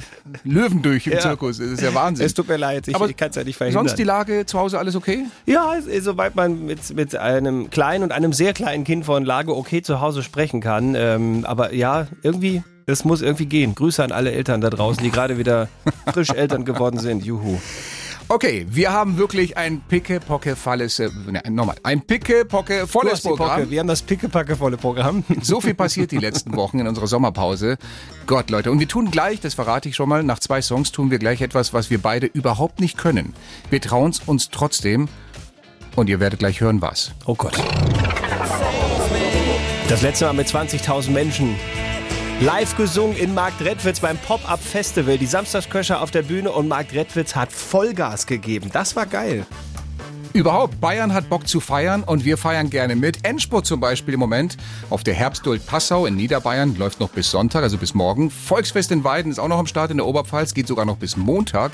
Löwen 0.44 0.82
durch 0.82 1.06
im 1.06 1.14
Ja. 1.14 1.20
Zirkus. 1.20 1.60
Das 1.60 1.68
ist 1.68 1.82
ja 1.82 1.94
Wahnsinn. 1.94 2.26
Es 2.26 2.34
tut 2.34 2.48
mir 2.48 2.58
leid, 2.58 2.88
ich, 2.88 2.96
Aber 2.96 3.08
ich 3.08 3.16
kann 3.16 3.30
es 3.30 3.36
ja 3.36 3.44
nicht 3.44 3.58
verhindern. 3.58 3.86
Sonst 3.86 4.00
die 4.00 4.04
Lage 4.04 4.48
zu 4.48 4.58
Hause 4.58 4.80
alles 4.80 4.96
okay? 4.96 5.26
Ja, 5.46 5.76
soweit 6.00 6.36
man 6.36 6.66
mit, 6.66 6.96
mit 6.96 7.16
einem 7.16 7.70
kleinen 7.70 8.04
und 8.06 8.12
einem 8.12 8.34
sehr 8.34 8.54
kleinen 8.54 8.84
Kind 8.84 9.06
von 9.06 9.24
Lage 9.24 9.56
okay 9.56 9.84
zu 9.84 10.02
Hause 10.02 10.24
sprechen 10.24 10.62
kann. 10.62 10.96
Ähm, 10.96 11.46
aber 11.46 11.74
ja, 11.74 12.08
irgendwie, 12.24 12.64
es 12.86 13.06
muss 13.06 13.22
irgendwie 13.22 13.46
gehen. 13.46 13.76
Grüße 13.76 14.04
an 14.04 14.12
alle 14.12 14.32
Eltern 14.32 14.62
da 14.62 14.70
draußen, 14.70 15.04
die 15.04 15.12
gerade 15.12 15.38
wieder 15.38 15.70
frisch 16.12 16.30
Eltern 16.36 16.66
geworden 16.66 17.00
sind. 17.00 17.24
Juhu. 17.26 17.60
Okay, 18.28 18.66
wir 18.70 18.94
haben 18.94 19.18
wirklich 19.18 19.58
ein 19.58 19.82
picke-pocke-volles, 19.82 21.00
äh, 21.00 21.10
ne, 21.30 21.42
nochmal, 21.50 21.76
ein 21.84 22.02
picke-pocke-volles. 22.02 23.24
Programm. 23.24 23.70
Wir 23.70 23.82
haben 23.82 23.88
das 23.88 24.02
pickepackevolle 24.02 24.78
Programm. 24.78 25.26
So 25.42 25.60
viel 25.60 25.74
passiert 25.74 26.12
die 26.12 26.18
letzten 26.18 26.56
Wochen 26.56 26.80
in 26.80 26.88
unserer 26.88 27.08
Sommerpause. 27.08 27.78
Gott, 28.28 28.50
Leute. 28.50 28.72
Und 28.72 28.80
wir 28.80 28.88
tun 28.88 29.12
gleich, 29.12 29.42
das 29.42 29.56
verrate 29.56 29.90
ich 29.90 29.96
schon 29.98 30.08
mal, 30.08 30.24
nach 30.24 30.40
zwei 30.40 30.62
Songs 30.62 30.94
tun 30.94 31.12
wir 31.12 31.20
gleich 31.20 31.42
etwas, 31.42 31.74
was 31.74 31.90
wir 31.90 31.98
beide 31.98 32.26
überhaupt 32.28 32.80
nicht 32.80 32.98
können. 32.98 33.34
Wir 33.70 33.82
trauen 33.82 34.12
es 34.12 34.20
uns 34.20 34.50
trotzdem. 34.50 35.10
Und 35.98 36.08
ihr 36.08 36.22
werdet 36.22 36.40
gleich 36.40 36.62
hören, 36.62 36.82
was. 36.82 37.12
Oh 37.26 37.36
Gott. 37.36 37.58
Das 39.90 40.02
letzte 40.04 40.24
Mal 40.24 40.34
mit 40.34 40.48
20.000 40.48 41.10
Menschen. 41.10 41.56
Live 42.42 42.76
gesungen 42.76 43.16
in 43.18 43.36
Markt 43.36 43.62
Redwitz 43.62 44.00
beim 44.00 44.18
Pop-Up 44.18 44.60
Festival. 44.60 45.20
Die 45.20 45.28
Samstagsköcher 45.28 46.02
auf 46.02 46.10
der 46.10 46.24
Bühne 46.24 46.52
und 46.52 46.68
Markt 46.68 46.92
Redwitz 46.92 47.36
hat 47.36 47.52
Vollgas 47.52 48.26
gegeben. 48.26 48.72
Das 48.74 48.96
war 48.96 49.06
geil. 49.06 49.46
Überhaupt, 50.34 50.80
Bayern 50.80 51.14
hat 51.14 51.28
Bock 51.28 51.46
zu 51.46 51.60
feiern 51.60 52.04
und 52.04 52.24
wir 52.24 52.38
feiern 52.38 52.70
gerne 52.70 52.96
mit. 52.96 53.26
Endspurt 53.26 53.66
zum 53.66 53.82
Beispiel 53.82 54.14
im 54.14 54.20
Moment 54.22 54.56
auf 54.90 55.04
der 55.04 55.14
Herbstduld 55.14 55.66
Passau 55.66 56.06
in 56.06 56.16
Niederbayern 56.16 56.78
läuft 56.78 57.02
noch 57.02 57.10
bis 57.10 57.32
Sonntag, 57.32 57.64
also 57.64 57.78
bis 57.78 57.94
morgen. 57.94 58.32
Volksfest 58.32 58.92
in 58.92 59.04
Weiden 59.04 59.30
ist 59.30 59.40
auch 59.40 59.50
noch 59.50 59.60
am 59.60 59.68
Start 59.68 59.92
in 59.92 59.98
der 59.98 60.06
Oberpfalz, 60.06 60.54
geht 60.54 60.68
sogar 60.68 60.86
noch 60.86 60.96
bis 60.96 61.18
Montag. 61.18 61.74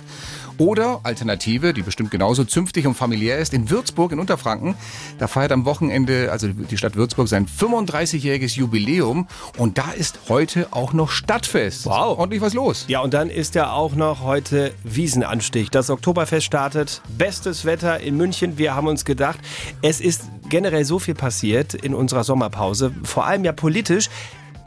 Oder 0.58 1.02
Alternative, 1.04 1.72
die 1.72 1.84
bestimmt 1.84 2.10
genauso 2.10 2.44
zünftig 2.44 2.88
und 2.88 2.96
familiär 2.96 3.38
ist, 3.38 3.54
in 3.54 3.70
Würzburg 3.70 4.12
in 4.12 4.20
Unterfranken. 4.20 4.74
Da 5.20 5.28
feiert 5.28 5.52
am 5.52 5.66
Wochenende, 5.66 6.32
also 6.32 6.48
die 6.48 6.78
Stadt 6.78 6.96
Würzburg, 6.96 7.28
sein 7.28 7.46
35-jähriges 7.46 8.58
Jubiläum. 8.58 9.28
Und 9.58 9.78
da 9.78 9.92
ist 9.92 10.18
heute 10.30 10.70
auch 10.72 10.94
noch 10.94 11.12
Stadtfest. 11.12 11.86
Wow. 11.86 12.18
Ordentlich 12.18 12.42
was 12.42 12.56
los. 12.56 12.86
Ja, 12.88 13.02
und 13.02 13.14
dann 13.14 13.30
ist 13.30 13.54
ja 13.54 13.72
auch 13.72 13.94
noch 13.94 14.24
heute 14.24 14.74
Wiesenanstich. 14.84 15.70
Das 15.70 15.92
Oktoberfest 15.92 16.48
startet. 16.48 17.04
Bestes 17.20 17.64
Wetter 17.66 18.00
in 18.00 18.18
München. 18.18 18.27
Wir 18.58 18.76
haben 18.76 18.88
uns 18.88 19.06
gedacht, 19.06 19.40
es 19.82 20.02
ist 20.02 20.24
generell 20.50 20.86
so 20.86 21.00
viel 21.00 21.16
passiert 21.16 21.74
in 21.74 21.94
unserer 21.94 22.24
Sommerpause, 22.24 22.94
vor 23.04 23.26
allem 23.26 23.44
ja 23.46 23.52
politisch, 23.52 24.10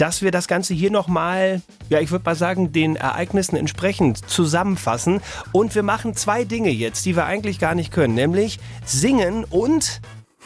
dass 0.01 0.23
wir 0.23 0.31
das 0.31 0.49
Ganze 0.49 0.73
hier 0.73 0.91
nochmal, 0.91 1.61
ja, 1.91 2.01
ich 2.01 2.11
würde 2.11 2.25
mal 2.25 2.35
sagen, 2.35 2.73
den 2.73 2.97
Ereignissen 2.97 3.57
entsprechend 3.57 4.29
zusammenfassen. 4.31 5.21
Und 5.53 5.75
wir 5.75 5.83
machen 5.83 6.17
zwei 6.17 6.45
Dinge 6.45 6.71
jetzt, 6.71 7.05
die 7.05 7.17
wir 7.17 7.27
eigentlich 7.27 7.59
gar 7.59 7.75
nicht 7.75 7.93
können, 7.93 8.15
nämlich 8.15 8.59
singen 8.87 9.45
und 9.45 10.01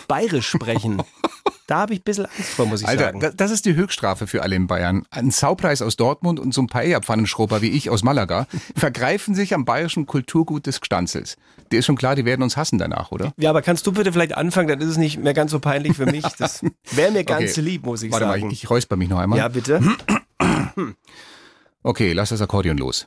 bayerisch 0.09 0.49
sprechen. 0.49 1.03
da 1.67 1.79
habe 1.81 1.95
ich 1.95 2.01
ein 2.01 2.03
bisschen 2.05 2.27
Angst 2.27 2.51
vor, 2.51 2.67
muss 2.67 2.83
ich 2.83 2.89
Alter, 2.89 3.05
sagen. 3.05 3.21
da- 3.21 3.31
das 3.31 3.51
ist 3.51 3.65
die 3.65 3.75
Höchststrafe 3.75 4.27
für 4.27 4.43
alle 4.43 4.55
in 4.57 4.67
Bayern. 4.67 5.05
Ein 5.11 5.31
Saupreis 5.31 5.81
aus 5.83 5.97
Dortmund 5.97 6.39
und 6.41 6.53
so 6.53 6.61
ein 6.63 6.67
Paella-Pfannenschrubber 6.67 7.63
wie 7.63 7.71
ich 7.71 7.89
aus 7.91 8.03
Malaga 8.03 8.47
vergreifen 8.77 9.35
sich 9.35 9.55
am 9.55 9.65
bayerischen 9.65 10.07
Kulturgut 10.07 10.67
des 10.67 10.81
Gstanzels. 10.81 11.37
Dir 11.73 11.79
ist 11.79 11.87
schon 11.87 11.97
klar, 11.97 12.15
die 12.17 12.25
werden 12.25 12.43
uns 12.43 12.57
hassen 12.57 12.79
danach, 12.79 13.11
oder? 13.13 13.33
Ja, 13.39 13.51
aber 13.51 13.63
kannst 13.63 13.87
du 13.87 13.93
bitte 13.93 14.13
vielleicht 14.13 14.37
anfangen, 14.37 14.69
dann 14.69 14.81
ist 14.81 14.89
es 14.89 14.97
nicht 14.99 15.19
mehr 15.19 15.35
ganz 15.35 15.51
so 15.51 15.59
peinlich 15.61 15.97
für 15.97 16.07
mich. 16.07 16.25
Das 16.39 16.63
wäre 16.93 17.11
mir 17.13 17.25
ganz 17.25 17.53
Okay. 17.53 17.61
lieb, 17.61 17.85
muss 17.87 18.03
ich 18.03 18.13
Warte 18.13 18.27
sagen. 18.27 18.43
mal, 18.47 18.53
ich, 18.53 18.65
ich 18.65 18.71
räusper 18.71 18.97
mich 18.97 19.09
noch 19.09 19.19
einmal. 19.19 19.39
ja, 19.39 19.49
bitte. 19.49 19.81
Okay, 21.83 22.13
lass 22.13 22.31
das 22.31 22.41
Akkordeon 22.41 22.79
los. 22.79 23.07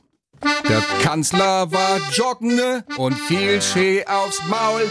Der 0.68 0.80
Kanzler 1.02 1.70
war 1.72 1.98
joggen 2.12 2.82
und 2.96 3.14
fiel 3.14 3.60
schee 3.62 4.04
aufs 4.06 4.40
Maul. 4.48 4.86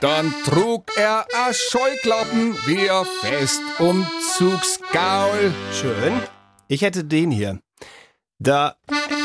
Dann 0.00 0.32
trug 0.44 0.84
er 0.96 1.26
a 1.34 1.52
Scheuklappen 1.52 2.56
wie 2.66 2.86
er 2.86 3.04
fest 3.04 3.60
Umzugsgaul. 3.78 5.52
Schön. 5.72 6.20
Ich 6.68 6.82
hätte 6.82 7.04
den 7.04 7.30
hier. 7.30 7.60
Der 8.38 8.76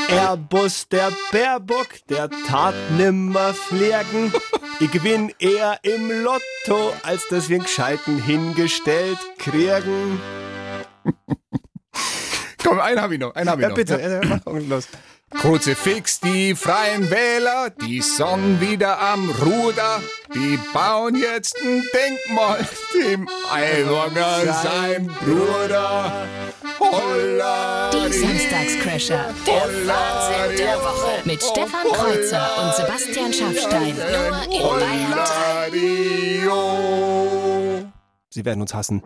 Airbus, 0.10 0.88
der 0.90 1.12
Baerbock, 1.32 1.88
der 2.10 2.30
tat 2.48 2.76
nimmer 2.98 3.54
fliegen. 3.54 4.32
Ich 4.80 4.92
gewinn 4.92 5.34
eher 5.40 5.80
im 5.82 6.24
Lotto, 6.24 6.94
als 7.02 7.28
dass 7.30 7.50
wir 7.50 7.56
einen 7.56 7.64
Gescheiten 7.66 8.22
hingestellt 8.22 9.18
kriegen. 9.40 10.22
Komm, 12.64 12.80
einen 12.80 13.02
hab 13.02 13.12
ich 13.12 13.20
noch, 13.20 13.34
einen 13.34 13.50
hab 13.50 13.58
ich 13.58 13.64
Ja, 13.64 13.70
noch. 13.70 13.76
bitte, 13.76 14.22
mach 14.46 14.54
los. 14.70 14.88
Kruzifix, 15.32 16.20
die 16.22 16.56
freien 16.56 17.12
Wähler, 17.12 17.70
die 17.70 18.02
sind 18.02 18.62
wieder 18.62 18.98
am 19.00 19.30
Ruder. 19.30 20.02
Die 20.34 20.58
bauen 20.74 21.16
jetzt 21.16 21.56
ein 21.62 21.84
Denkmal 21.94 22.66
dem 22.94 23.28
Aiwanger, 23.52 24.54
sein 24.64 25.08
Bruder. 25.20 26.26
Holla, 26.80 27.90
Die 27.92 28.14
Samstagscrasher. 28.14 29.34
Der 29.46 29.64
Wahnsinn 29.88 30.56
der 30.58 30.82
Woche. 30.82 31.22
Mit 31.26 31.44
Stefan 31.44 31.92
Kreuzer 31.92 32.50
und 32.64 32.74
Sebastian 32.76 33.34
Schaffstein. 33.34 33.96
Nur 33.98 34.44
in 34.44 34.62
Bayern 34.80 35.12
3. 35.12 35.66
Radio. 35.66 36.54
Sie 38.30 38.46
werden 38.46 38.62
uns 38.62 38.74
hassen. 38.74 39.04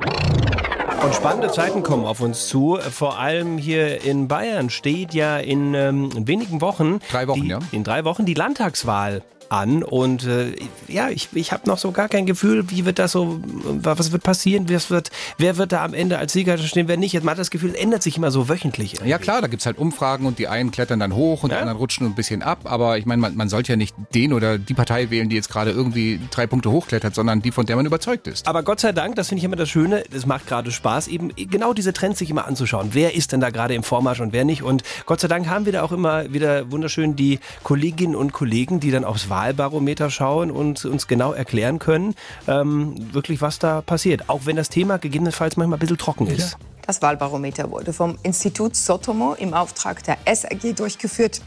Und 1.04 1.16
spannende 1.16 1.52
Zeiten 1.52 1.82
kommen 1.82 2.06
auf 2.06 2.22
uns 2.22 2.48
zu. 2.48 2.78
Vor 2.92 3.18
allem 3.18 3.58
hier 3.58 4.04
in 4.04 4.28
Bayern 4.28 4.70
steht 4.70 5.16
ja 5.16 5.38
in, 5.38 5.74
ähm, 5.74 6.12
in 6.16 6.28
wenigen 6.28 6.62
Wochen. 6.62 7.00
Drei 7.10 7.28
Wochen, 7.28 7.42
die, 7.42 7.48
ja. 7.48 7.60
In 7.72 7.84
drei 7.84 8.06
Wochen 8.06 8.26
die 8.26 8.36
Landtagswahl 8.36 9.24
an. 9.52 9.84
Und 9.84 10.26
äh, 10.26 10.56
ja, 10.88 11.10
ich, 11.10 11.30
ich 11.34 11.52
habe 11.52 11.68
noch 11.68 11.78
so 11.78 11.92
gar 11.92 12.08
kein 12.10 12.26
Gefühl, 12.26 12.70
wie 12.70 12.86
wird 12.86 13.00
das 13.00 13.12
so, 13.12 13.40
was 13.44 14.12
wird 14.12 14.24
passieren, 14.24 14.70
was 14.70 14.90
wird, 14.90 15.12
wer 15.38 15.58
wird 15.58 15.72
da 15.72 15.84
am 15.84 15.94
Ende 15.94 16.18
als 16.18 16.34
Sieger 16.34 16.58
stehen, 16.58 16.88
wer 16.88 16.98
nicht. 16.98 17.14
Man 17.16 17.32
hat 17.32 17.40
das 17.40 17.52
Gefühl, 17.52 17.72
es 17.72 17.76
ändert 17.82 18.02
sich 18.04 18.18
immer 18.18 18.32
so 18.32 18.48
wöchentlich. 18.50 18.96
Ja 19.06 19.18
klar, 19.18 19.42
da 19.42 19.48
gibt's 19.48 19.66
halt 19.66 19.78
Umfragen 19.78 20.26
und 20.26 20.40
die 20.40 20.48
einen 20.48 20.72
klettern 20.72 21.00
dann 21.00 21.14
hoch 21.16 21.44
und 21.44 21.50
die 21.50 21.56
Ja. 21.56 21.60
anderen 21.62 21.78
rutschen 21.78 22.06
ein 22.08 22.16
bisschen 22.16 22.42
ab. 22.42 22.60
Aber 22.64 22.98
ich 22.98 23.06
meine, 23.06 23.22
man, 23.22 23.36
man 23.36 23.50
sollte 23.50 23.74
ja 23.74 23.76
nicht 23.76 23.94
den 24.16 24.34
oder 24.34 24.58
die 24.58 24.74
Partei 24.74 25.10
wählen, 25.10 25.28
die 25.30 25.36
jetzt 25.36 25.50
gerade 25.50 25.72
irgendwie 25.72 26.20
drei 26.32 26.48
Punkte 26.48 26.72
hochklettert, 26.72 27.14
sondern 27.14 27.42
die, 27.42 27.52
von 27.52 27.66
der 27.66 27.76
man 27.76 27.86
überzeugt 27.86 28.28
ist. 28.28 28.48
Aber 28.48 28.64
Gott 28.64 28.80
sei 28.80 28.92
Dank, 28.94 29.16
das 29.16 29.28
finde 29.30 29.40
ich 29.40 29.44
immer 29.46 29.56
das 29.58 29.70
Schöne, 29.70 30.04
es 30.14 30.26
macht 30.26 30.48
gerade 30.48 30.72
Spaß, 30.72 31.08
eben 31.10 31.32
genau 31.36 31.74
diese 31.74 31.92
Trends 31.94 32.20
sich 32.20 32.30
immer 32.30 32.48
anzuschauen. 32.48 32.90
Wer 32.94 33.16
ist 33.16 33.32
denn 33.34 33.42
da 33.42 33.50
gerade 33.50 33.74
im 33.74 33.84
Vormarsch 33.84 34.22
und 34.22 34.32
wer 34.34 34.46
nicht? 34.46 34.64
Und 34.64 34.84
Gott 35.06 35.20
sei 35.20 35.28
Dank 35.28 35.48
haben 35.50 35.66
wir 35.66 35.74
da 35.74 35.84
auch 35.84 35.92
immer 35.92 36.32
wieder 36.32 36.72
wunderschön 36.72 37.16
die 37.16 37.40
Kolleginnen 37.64 38.16
und 38.16 38.32
Kollegen, 38.32 38.80
die 38.80 38.92
dann 38.92 39.04
aufs 39.04 39.30
Wahlbarometer 39.42 40.12
schauen 40.12 40.52
und 40.52 40.86
uns 40.86 41.08
genau 41.08 41.34
erklären 41.34 41.80
können, 41.80 42.14
ähm, 42.48 43.12
wirklich 43.12 43.42
was 43.42 43.58
da 43.58 43.82
passiert. 43.82 44.30
Auch 44.30 44.46
wenn 44.46 44.56
das 44.56 44.70
Thema 44.70 45.00
gegebenenfalls 45.00 45.58
manchmal 45.58 45.78
ein 45.78 45.80
bisschen 45.80 45.98
trocken 45.98 46.28
ist. 46.28 46.58
Das 46.86 47.02
Wahlbarometer 47.02 47.72
wurde 47.72 47.92
vom 47.92 48.20
Institut 48.22 48.76
Sotomo 48.76 49.34
im 49.34 49.56
Auftrag 49.56 50.04
der 50.04 50.20
SRG 50.26 50.74
durchgeführt. 50.74 51.42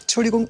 Entschuldigung. 0.00 0.48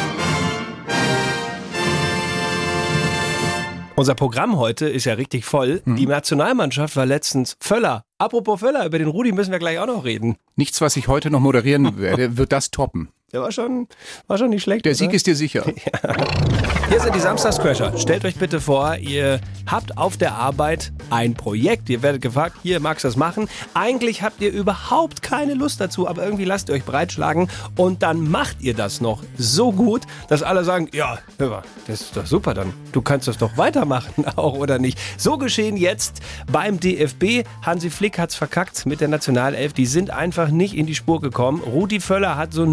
Unser 3.95 4.15
Programm 4.15 4.57
heute 4.57 4.89
ist 4.89 5.05
ja 5.05 5.13
richtig 5.13 5.45
voll. 5.45 5.81
Die 5.85 6.05
Nationalmannschaft 6.05 6.97
war 6.97 7.05
letztens 7.05 7.55
Völler. 7.61 8.03
Apropos 8.17 8.59
Völler, 8.59 8.85
über 8.85 8.97
den 8.97 9.07
Rudi 9.07 9.31
müssen 9.31 9.51
wir 9.51 9.59
gleich 9.59 9.79
auch 9.79 9.87
noch 9.87 10.03
reden. 10.03 10.35
Nichts, 10.55 10.81
was 10.81 10.97
ich 10.97 11.07
heute 11.07 11.29
noch 11.29 11.39
moderieren 11.39 11.97
werde, 11.97 12.37
wird 12.37 12.51
das 12.51 12.71
toppen. 12.71 13.09
Der 13.35 13.41
war 13.41 13.51
schon, 13.51 13.89
war 14.27 14.37
schon 14.37 14.49
nicht 14.49 14.63
schlecht. 14.63 14.85
Der 14.85 14.91
oder? 14.91 14.97
Sieg 14.97 15.11
ist 15.11 15.27
dir 15.27 15.35
sicher. 15.35 15.65
Hier 16.89 17.01
sind 17.01 17.13
die 17.13 17.19
Samstagscrasher. 17.19 17.97
Stellt 17.97 18.23
euch 18.23 18.37
bitte 18.37 18.61
vor, 18.61 18.95
ihr 18.95 19.41
habt 19.69 19.97
auf 19.97 20.15
der 20.15 20.35
Arbeit 20.35 20.93
ein 21.09 21.33
Projekt. 21.33 21.89
Ihr 21.89 22.01
werdet 22.01 22.21
gefragt, 22.21 22.55
hier 22.63 22.79
magst 22.79 23.03
du 23.03 23.09
das 23.09 23.17
machen. 23.17 23.49
Eigentlich 23.73 24.21
habt 24.21 24.39
ihr 24.39 24.53
überhaupt 24.53 25.21
keine 25.21 25.53
Lust 25.53 25.81
dazu, 25.81 26.07
aber 26.07 26.23
irgendwie 26.23 26.45
lasst 26.45 26.69
ihr 26.69 26.75
euch 26.75 26.85
breitschlagen 26.85 27.49
und 27.75 28.03
dann 28.03 28.29
macht 28.29 28.61
ihr 28.61 28.73
das 28.73 29.01
noch 29.01 29.21
so 29.37 29.73
gut, 29.73 30.03
dass 30.29 30.41
alle 30.41 30.63
sagen, 30.63 30.89
ja, 30.93 31.19
hör 31.37 31.49
mal, 31.49 31.63
das 31.87 32.01
ist 32.01 32.15
doch 32.15 32.25
super 32.25 32.53
dann. 32.53 32.71
Du 32.93 33.01
kannst 33.01 33.27
das 33.27 33.37
doch 33.37 33.57
weitermachen 33.57 34.25
auch, 34.37 34.53
oder 34.53 34.79
nicht? 34.79 34.97
So 35.17 35.37
geschehen 35.37 35.75
jetzt 35.75 36.21
beim 36.49 36.79
DFB. 36.79 37.45
Hansi 37.63 37.89
Flick 37.89 38.17
hat's 38.17 38.35
verkackt 38.35 38.85
mit 38.85 39.01
der 39.01 39.09
Nationalelf. 39.09 39.73
Die 39.73 39.87
sind 39.87 40.11
einfach 40.11 40.49
nicht 40.51 40.75
in 40.75 40.85
die 40.85 40.95
Spur 40.95 41.19
gekommen. 41.19 41.61
Rudi 41.61 41.99
Völler 41.99 42.37
hat 42.37 42.53
so 42.53 42.65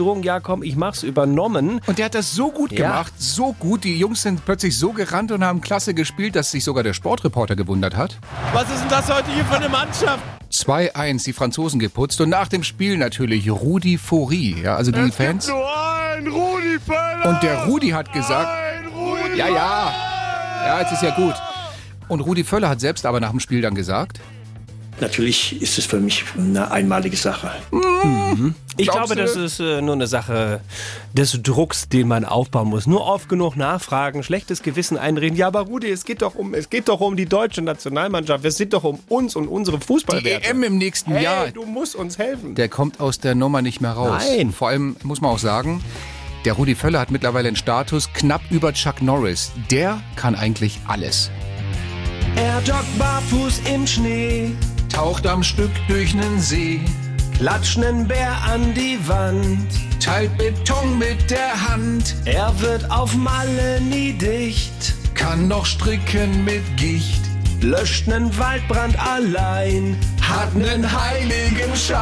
notgedrungen, 0.00 0.22
ja 0.22 0.40
komm, 0.40 0.62
ich 0.62 0.76
mach's 0.76 1.02
übernommen. 1.02 1.80
Und 1.86 1.98
der 1.98 2.06
hat 2.06 2.14
das 2.14 2.32
so 2.34 2.50
gut 2.50 2.72
Ja. 2.72 2.88
gemacht, 2.88 3.12
so 3.18 3.52
gut. 3.58 3.84
Die 3.84 3.98
Jungs 3.98 4.22
sind 4.22 4.44
plötzlich 4.44 4.78
so 4.78 4.92
gerannt 4.92 5.30
und 5.32 5.44
haben 5.44 5.60
klasse 5.60 5.94
gespielt, 5.94 6.36
dass 6.36 6.50
sich 6.50 6.64
sogar 6.64 6.82
der 6.82 6.94
Sportreporter 6.94 7.56
gewundert 7.56 7.96
hat. 7.96 8.18
Was 8.52 8.64
ist 8.70 8.80
denn 8.82 8.88
das 8.88 9.12
heute 9.12 9.30
hier 9.32 9.44
für 9.44 9.56
eine 9.56 9.68
Mannschaft? 9.68 10.22
2-1 10.50 11.24
die 11.24 11.32
Franzosen 11.32 11.78
geputzt 11.78 12.20
und 12.20 12.28
nach 12.28 12.48
dem 12.48 12.64
Spiel 12.64 12.96
natürlich 12.96 13.48
Rudi 13.50 13.98
Fourie, 13.98 14.56
ja, 14.64 14.74
also 14.76 14.90
die 14.90 15.10
Fans. 15.12 15.46
Nur 15.48 15.64
ein 16.16 16.26
Rudi 16.26 16.78
Völler. 16.84 17.28
Und 17.28 17.42
der 17.42 17.64
Rudi 17.66 17.90
hat 17.90 18.12
gesagt, 18.12 18.48
Rudi 18.96 19.38
ja, 19.38 19.46
ja, 19.48 19.92
ja, 20.66 20.80
jetzt 20.80 20.92
ist 20.92 21.02
ja 21.02 21.14
gut. 21.14 21.34
Und 22.08 22.20
Rudi 22.20 22.42
Völler 22.42 22.68
hat 22.68 22.80
selbst 22.80 23.06
aber 23.06 23.20
nach 23.20 23.30
dem 23.30 23.38
Spiel 23.38 23.60
dann 23.62 23.76
gesagt, 23.76 24.20
Natürlich 25.00 25.60
ist 25.62 25.78
es 25.78 25.86
für 25.86 25.98
mich 25.98 26.24
eine 26.36 26.70
einmalige 26.70 27.16
Sache. 27.16 27.50
Ich 28.76 28.86
Glaubst 28.88 29.12
glaube, 29.12 29.16
das 29.16 29.36
ist 29.36 29.60
äh, 29.60 29.80
nur 29.80 29.94
eine 29.94 30.06
Sache 30.06 30.60
des 31.12 31.42
Drucks, 31.42 31.88
den 31.88 32.08
man 32.08 32.24
aufbauen 32.24 32.68
muss. 32.68 32.86
Nur 32.86 33.06
oft 33.06 33.28
genug 33.28 33.56
nachfragen, 33.56 34.22
schlechtes 34.22 34.62
Gewissen 34.62 34.96
einreden. 34.96 35.36
Ja, 35.36 35.48
aber 35.48 35.60
Rudi, 35.60 35.90
es 35.90 36.04
geht 36.04 36.22
doch 36.22 36.34
um, 36.34 36.54
es 36.54 36.70
geht 36.70 36.88
doch 36.88 37.00
um 37.00 37.16
die 37.16 37.26
deutsche 37.26 37.62
Nationalmannschaft. 37.62 38.44
Es 38.44 38.58
geht 38.58 38.72
doch 38.72 38.84
um 38.84 39.00
uns 39.08 39.36
und 39.36 39.48
unsere 39.48 39.78
die 39.78 39.86
Fußballwerte. 39.86 40.48
EM 40.48 40.62
im 40.62 40.78
nächsten 40.78 41.12
hey, 41.12 41.24
Jahr, 41.24 41.48
du 41.48 41.64
musst 41.64 41.94
uns 41.94 42.18
helfen. 42.18 42.54
der 42.54 42.68
kommt 42.68 43.00
aus 43.00 43.18
der 43.18 43.34
Nummer 43.34 43.62
nicht 43.62 43.80
mehr 43.80 43.92
raus. 43.92 44.22
Nein. 44.28 44.52
Vor 44.52 44.68
allem 44.68 44.96
muss 45.02 45.20
man 45.20 45.30
auch 45.30 45.38
sagen, 45.38 45.82
der 46.44 46.54
Rudi 46.54 46.74
Völler 46.74 47.00
hat 47.00 47.10
mittlerweile 47.10 47.48
einen 47.48 47.56
Status 47.56 48.12
knapp 48.14 48.40
über 48.50 48.72
Chuck 48.72 49.02
Norris. 49.02 49.52
Der 49.70 50.00
kann 50.16 50.34
eigentlich 50.34 50.78
alles. 50.86 51.30
Er 52.36 52.62
joggt 52.62 52.98
barfuß 52.98 53.60
im 53.74 53.86
Schnee, 53.86 54.52
Taucht 54.92 55.26
am 55.26 55.42
Stück 55.42 55.70
durch 55.88 56.14
nen 56.14 56.40
See, 56.40 56.80
klatscht 57.36 57.78
nen 57.78 58.06
Bär 58.06 58.36
an 58.52 58.74
die 58.74 58.98
Wand. 59.06 59.66
teilt 60.00 60.36
Beton 60.36 60.98
mit 60.98 61.30
der 61.30 61.68
Hand, 61.68 62.14
Er 62.24 62.52
wird 62.60 62.90
auf 62.90 63.14
Malle 63.14 63.80
nie 63.80 64.12
dicht, 64.12 64.94
kann 65.14 65.48
noch 65.48 65.64
stricken 65.66 66.44
mit 66.44 66.62
Gicht, 66.76 67.20
löscht 67.62 68.06
nen 68.08 68.36
Waldbrand 68.38 68.98
allein. 68.98 69.96
hat 70.20 70.54
nen 70.54 70.84
heiligen 70.90 71.74
Schein. 71.76 71.96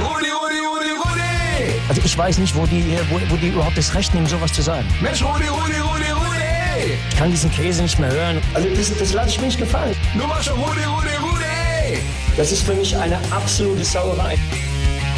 Rudi, 0.00 0.30
Rudi, 0.30 0.58
Rudi, 0.58 0.92
Rudi! 1.04 1.80
Also 1.88 2.02
ich 2.04 2.16
weiß 2.16 2.38
nicht, 2.38 2.54
wo 2.54 2.66
die, 2.66 2.84
wo, 3.10 3.20
wo 3.28 3.36
die 3.36 3.48
überhaupt 3.48 3.76
das 3.76 3.94
Recht 3.94 4.14
nehmen, 4.14 4.26
sowas 4.26 4.52
zu 4.52 4.62
sagen. 4.62 4.86
Mensch, 5.00 5.22
Rudi, 5.22 5.46
Rudi, 5.48 5.78
Rudi, 5.78 6.11
Rudi! 6.82 6.94
Ich 7.10 7.16
kann 7.16 7.30
diesen 7.30 7.50
Käse 7.50 7.82
nicht 7.82 7.98
mehr 7.98 8.10
hören. 8.10 8.40
Also 8.54 8.68
das, 8.68 8.96
das 8.96 9.12
lasse 9.12 9.30
ich 9.30 9.40
mir 9.40 9.46
nicht 9.46 9.58
gefallen. 9.58 9.94
Nur 10.16 10.26
mal 10.26 10.42
schon 10.42 10.58
Rudi, 10.58 10.82
Rudi, 10.84 11.14
Rudi! 11.22 12.02
Das 12.36 12.52
ist 12.52 12.62
für 12.62 12.74
mich 12.74 12.96
eine 12.96 13.18
absolute 13.30 13.84
Sauerei. 13.84 14.38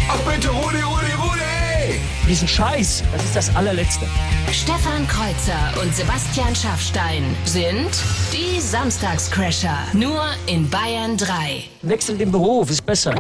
Ach 0.09 0.19
bitte, 0.19 0.49
Rudi, 0.49 0.81
Rudi, 0.81 1.13
Rudi! 1.19 2.01
Diesen 2.29 2.49
Scheiß, 2.49 3.03
das 3.13 3.25
ist 3.25 3.37
das 3.37 3.57
allerletzte. 3.57 4.07
Stefan 4.51 5.07
Kreuzer 5.09 5.83
und 5.83 5.95
Sebastian 5.95 6.55
Schaffstein 6.55 7.23
sind 7.45 7.91
die 8.33 8.61
Samstagscrasher. 8.61 9.77
Nur 9.93 10.23
in 10.47 10.69
Bayern 10.71 11.17
3. 11.19 11.65
Wechselt 11.83 12.21
den 12.21 12.33
Beruf, 12.33 12.71
ist 12.71 12.87
besser. 12.87 13.15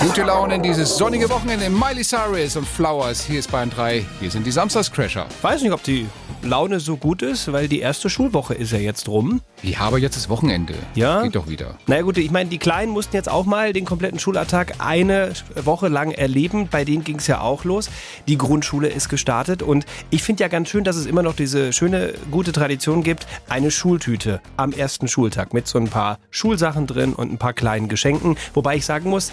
Gute 0.00 0.22
Laune 0.22 0.56
in 0.56 0.62
dieses 0.62 0.96
sonnige 0.96 1.28
Wochenende. 1.30 1.70
Miley 1.70 2.04
Cyrus 2.04 2.56
und 2.56 2.68
Flowers. 2.68 3.24
Hier 3.24 3.38
ist 3.38 3.50
Bayern 3.50 3.70
3. 3.70 4.04
Hier 4.20 4.30
sind 4.30 4.46
die 4.46 4.52
Samstagscrasher. 4.52 5.26
Weiß 5.40 5.62
nicht, 5.62 5.72
ob 5.72 5.82
die 5.82 6.06
Laune 6.42 6.80
so 6.80 6.96
gut 6.96 7.22
ist, 7.22 7.52
weil 7.52 7.68
die 7.68 7.80
erste 7.80 8.08
Schulwoche 8.10 8.54
ist 8.54 8.72
ja 8.72 8.78
jetzt 8.78 9.08
rum. 9.08 9.40
Ja, 9.62 9.80
aber 9.80 9.98
jetzt 9.98 10.16
ist 10.16 10.28
Wochenende. 10.28 10.74
Ja? 10.94 11.22
Geht 11.22 11.34
doch 11.36 11.48
wieder. 11.48 11.76
Naja 11.86 12.02
gut, 12.02 12.18
ich 12.18 12.30
meine, 12.30 12.50
die 12.50 12.58
Kleinen 12.58 12.92
mussten 12.92 13.16
jetzt 13.16 13.28
auch 13.28 13.44
mal 13.46 13.72
den 13.72 13.84
kompletten 13.84 14.18
Schulalltag 14.18 14.74
eine 14.78 15.32
Woche 15.64 15.88
lang 15.88 16.12
erleben. 16.12 16.68
Bei 16.70 16.84
denen 16.84 17.04
ging 17.04 17.16
es 17.16 17.26
ja 17.26 17.40
auch 17.40 17.64
los. 17.64 17.90
Die 18.28 18.38
Grundschule 18.38 18.88
ist 18.88 19.08
gestartet 19.08 19.62
und 19.62 19.86
ich 20.10 20.22
finde 20.22 20.42
ja 20.44 20.48
ganz 20.48 20.68
schön, 20.68 20.84
dass 20.84 20.96
es 20.96 21.06
immer 21.06 21.22
noch 21.22 21.34
diese 21.34 21.72
schöne, 21.72 22.14
gute 22.30 22.52
Tradition 22.52 23.02
gibt, 23.02 23.26
eine 23.48 23.70
Schultüte 23.70 24.40
am 24.56 24.72
ersten 24.72 25.08
Schultag 25.08 25.52
mit 25.54 25.66
so 25.66 25.78
ein 25.78 25.88
paar 25.88 26.18
Schulsachen 26.30 26.86
drin 26.86 27.12
und 27.14 27.32
ein 27.32 27.38
paar 27.38 27.52
kleinen 27.52 27.88
Geschenken. 27.88 28.36
Wobei 28.54 28.76
ich 28.76 28.84
sagen 28.86 29.10
muss, 29.10 29.32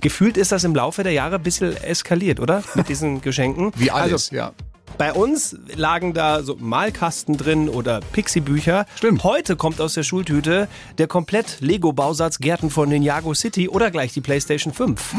gefühlt 0.00 0.36
ist 0.36 0.52
das 0.52 0.64
im 0.64 0.74
Laufe 0.74 1.02
der 1.02 1.12
Jahre 1.12 1.36
ein 1.36 1.42
bisschen 1.42 1.76
eskaliert, 1.76 2.40
oder? 2.40 2.62
Mit 2.74 2.88
diesen 2.88 3.20
Geschenken. 3.22 3.72
Wie 3.76 3.90
alles, 3.90 4.32
Also, 4.32 4.36
ja. 4.36 4.52
Bei 5.00 5.14
uns 5.14 5.56
lagen 5.76 6.12
da 6.12 6.42
so 6.42 6.56
Malkasten 6.60 7.38
drin 7.38 7.70
oder 7.70 8.00
Pixie-Bücher. 8.12 8.84
Stimmt. 8.96 9.24
Heute 9.24 9.56
kommt 9.56 9.80
aus 9.80 9.94
der 9.94 10.02
Schultüte 10.02 10.68
der 10.98 11.06
komplett 11.06 11.56
Lego-Bausatz 11.60 12.38
Gärten 12.38 12.68
von 12.68 12.90
Ninjago 12.90 13.32
City 13.32 13.70
oder 13.70 13.90
gleich 13.90 14.12
die 14.12 14.20
PlayStation 14.20 14.74
5. 14.74 15.14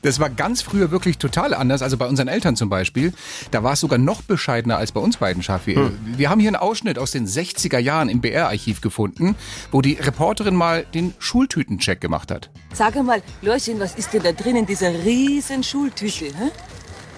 Das 0.00 0.18
war 0.18 0.30
ganz 0.30 0.62
früher 0.62 0.90
wirklich 0.90 1.18
total 1.18 1.52
anders. 1.52 1.82
Also 1.82 1.98
bei 1.98 2.06
unseren 2.06 2.28
Eltern 2.28 2.56
zum 2.56 2.70
Beispiel. 2.70 3.12
Da 3.50 3.62
war 3.62 3.74
es 3.74 3.80
sogar 3.80 3.98
noch 3.98 4.22
bescheidener 4.22 4.78
als 4.78 4.92
bei 4.92 5.00
uns 5.00 5.18
beiden, 5.18 5.42
Schaffi. 5.42 5.78
Wir 6.16 6.30
haben 6.30 6.40
hier 6.40 6.48
einen 6.48 6.56
Ausschnitt 6.56 6.98
aus 6.98 7.10
den 7.10 7.26
60er 7.26 7.78
Jahren 7.78 8.08
im 8.08 8.22
BR-Archiv 8.22 8.80
gefunden, 8.80 9.36
wo 9.72 9.82
die 9.82 9.92
Reporterin 9.92 10.54
mal 10.54 10.86
den 10.94 11.12
Schultütencheck 11.18 12.00
gemacht 12.00 12.30
hat. 12.30 12.48
Sag 12.72 12.94
mal, 13.04 13.20
Lorchen, 13.42 13.78
was 13.78 13.94
ist 13.94 14.14
denn 14.14 14.22
da 14.22 14.32
drin 14.32 14.56
in 14.56 14.64
dieser 14.64 15.04
riesen 15.04 15.62
Schultüte? 15.62 16.24
Hä? 16.24 16.50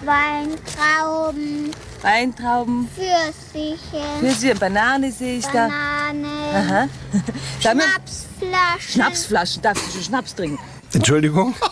Weintrauben, 0.05 1.71
Weintrauben, 2.01 2.87
Pfirsiche, 2.95 4.03
Nüsse, 4.21 4.55
Banane 4.55 5.11
sehe 5.11 5.39
ich 5.39 5.45
da. 5.47 5.67
Banane. 5.67 6.89
Sag 7.59 7.75
mal, 7.75 7.83
Schnapsflaschen. 7.83 8.79
Schnapsflaschen, 8.79 9.61
darfst 9.61 9.87
du 9.87 9.91
schon 9.91 10.01
Schnaps 10.03 10.35
trinken? 10.35 10.59
Entschuldigung? 10.93 11.55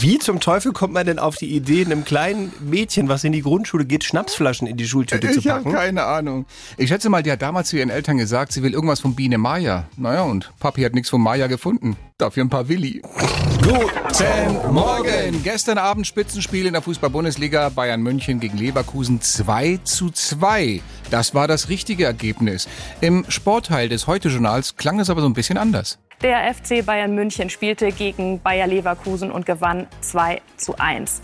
Wie 0.00 0.18
zum 0.18 0.40
Teufel 0.40 0.72
kommt 0.72 0.94
man 0.94 1.04
denn 1.06 1.18
auf 1.18 1.36
die 1.36 1.54
Idee, 1.54 1.84
einem 1.84 2.04
kleinen 2.04 2.52
Mädchen, 2.60 3.08
was 3.08 3.24
in 3.24 3.32
die 3.32 3.42
Grundschule 3.42 3.84
geht, 3.84 4.04
Schnapsflaschen 4.04 4.66
in 4.66 4.76
die 4.76 4.86
Schultüte 4.86 5.30
zu 5.32 5.38
Ich 5.38 5.48
habe 5.48 5.64
packen? 5.64 5.74
keine 5.76 6.04
Ahnung. 6.04 6.46
Ich 6.78 6.88
schätze 6.88 7.08
mal, 7.10 7.22
die 7.22 7.30
hat 7.30 7.42
damals 7.42 7.68
zu 7.68 7.76
ihren 7.76 7.90
Eltern 7.90 8.16
gesagt, 8.16 8.52
sie 8.52 8.62
will 8.62 8.72
irgendwas 8.72 9.00
von 9.00 9.14
Biene 9.14 9.38
Maya. 9.38 9.84
Naja, 9.96 10.22
und 10.22 10.50
Papi 10.60 10.82
hat 10.82 10.94
nichts 10.94 11.10
von 11.10 11.20
Maya 11.20 11.46
gefunden. 11.46 11.96
Dafür 12.18 12.44
ein 12.44 12.48
paar 12.50 12.68
Willi. 12.68 13.02
Guten 13.62 14.72
Morgen. 14.72 15.42
Gestern 15.42 15.78
Abend 15.78 16.06
Spitzenspiel 16.06 16.66
in 16.66 16.72
der 16.72 16.82
Fußball-Bundesliga. 16.82 17.68
Bayern 17.68 18.02
München 18.02 18.40
gegen 18.40 18.56
Leverkusen 18.58 19.20
2 19.20 19.80
zu 19.84 20.10
2. 20.10 20.80
Das 21.10 21.34
war 21.34 21.46
das 21.48 21.68
richtige 21.68 22.04
Ergebnis. 22.04 22.68
Im 23.00 23.24
Sportteil 23.28 23.88
des 23.88 24.06
Heute-Journals 24.06 24.76
klang 24.76 25.00
es 25.00 25.10
aber 25.10 25.20
so 25.20 25.26
ein 25.28 25.34
bisschen 25.34 25.58
anders. 25.58 25.98
Der 26.22 26.54
FC 26.54 26.86
Bayern 26.86 27.16
München 27.16 27.50
spielte 27.50 27.90
gegen 27.90 28.40
Bayer 28.40 28.68
Leverkusen 28.68 29.32
und 29.32 29.44
gewann 29.44 29.88
2 30.02 30.40
zu 30.56 30.78
1. 30.78 31.20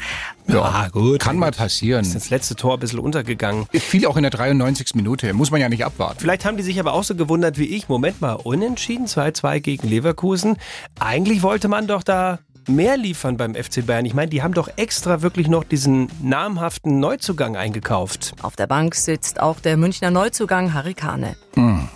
Ja, 0.49 0.88
gut. 0.88 1.21
Kann 1.21 1.38
mal 1.38 1.52
passieren. 1.52 2.02
Ist 2.02 2.17
das 2.17 2.31
letzte 2.31 2.57
Tor 2.57 2.75
ein 2.75 2.81
bisschen 2.81 2.99
untergegangen. 2.99 3.67
Fiel 3.73 4.07
auch 4.07 4.17
in 4.17 4.23
der 4.23 4.33
93. 4.33 4.97
Minute. 4.97 5.33
Muss 5.35 5.52
man 5.52 5.61
ja 5.61 5.69
nicht 5.69 5.85
abwarten. 5.85 6.19
Vielleicht 6.19 6.45
haben 6.45 6.57
die 6.57 6.64
sich 6.64 6.81
aber 6.81 6.95
auch 6.95 7.05
so 7.05 7.14
gewundert 7.14 7.59
wie 7.59 7.67
ich. 7.67 7.88
Moment 7.88 8.21
mal, 8.21 8.33
unentschieden 8.33 9.07
2-2 9.07 9.61
gegen 9.61 9.88
Leverkusen. 9.88 10.57
Eigentlich 10.99 11.45
wollte 11.45 11.69
man 11.69 11.87
doch 11.87 12.02
da 12.02 12.40
mehr 12.67 12.97
liefern 12.97 13.37
beim 13.37 13.55
FC 13.55 13.87
Bayern? 13.87 14.05
Ich 14.05 14.14
meine, 14.14 14.31
die 14.31 14.43
haben 14.43 14.55
doch 14.55 14.69
extra 14.75 15.23
wirklich 15.23 15.47
noch 15.47 15.62
diesen 15.62 16.11
namhaften 16.21 16.99
Neuzugang 16.99 17.57
eingekauft. 17.57 18.35
Auf 18.43 18.57
der 18.57 18.67
Bank 18.67 18.97
sitzt 18.97 19.38
auch 19.38 19.61
der 19.61 19.76
Münchner 19.76 20.11
Neuzugang 20.11 20.75
Harry 20.75 20.95
Kane. 20.95 21.37
Hm. 21.55 21.88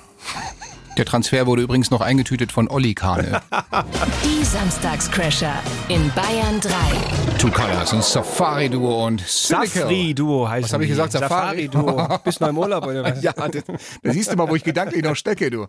Der 0.99 1.07
Transfer 1.07 1.47
wurde 1.47 1.63
übrigens 1.63 1.91
noch 1.91 2.03
eingetütet 2.03 2.53
von 2.53 2.69
Olli 2.69 2.95
Kahne. 2.95 3.41
Die 4.25 4.45
Samstagscrasher 4.45 5.55
in 5.89 6.11
Bayern 6.15 6.61
3. 6.61 7.39
Two 7.39 7.51
Colors, 7.51 7.95
ein 7.95 8.03
Safari-Duo 8.03 9.07
und 9.07 9.23
Safri-Duo 9.27 10.49
heißt 10.49 10.65
Was 10.65 10.73
habe 10.75 10.85
ich 10.85 10.91
gesagt? 10.91 11.13
Safari? 11.13 11.71
Safari-Duo. 11.73 12.19
Bist 12.25 12.41
du 12.41 12.45
noch 12.45 12.51
im 12.51 12.59
Urlaub 12.59 12.87
oder 12.87 13.05
was? 13.05 13.23
ja, 13.23 13.33
das, 13.33 13.65
da 14.03 14.13
siehst 14.13 14.33
du 14.33 14.37
mal, 14.37 14.49
wo 14.51 14.55
ich 14.55 14.65
gedanklich 14.65 15.03
noch 15.03 15.17
stecke, 15.17 15.51
du. 15.51 15.67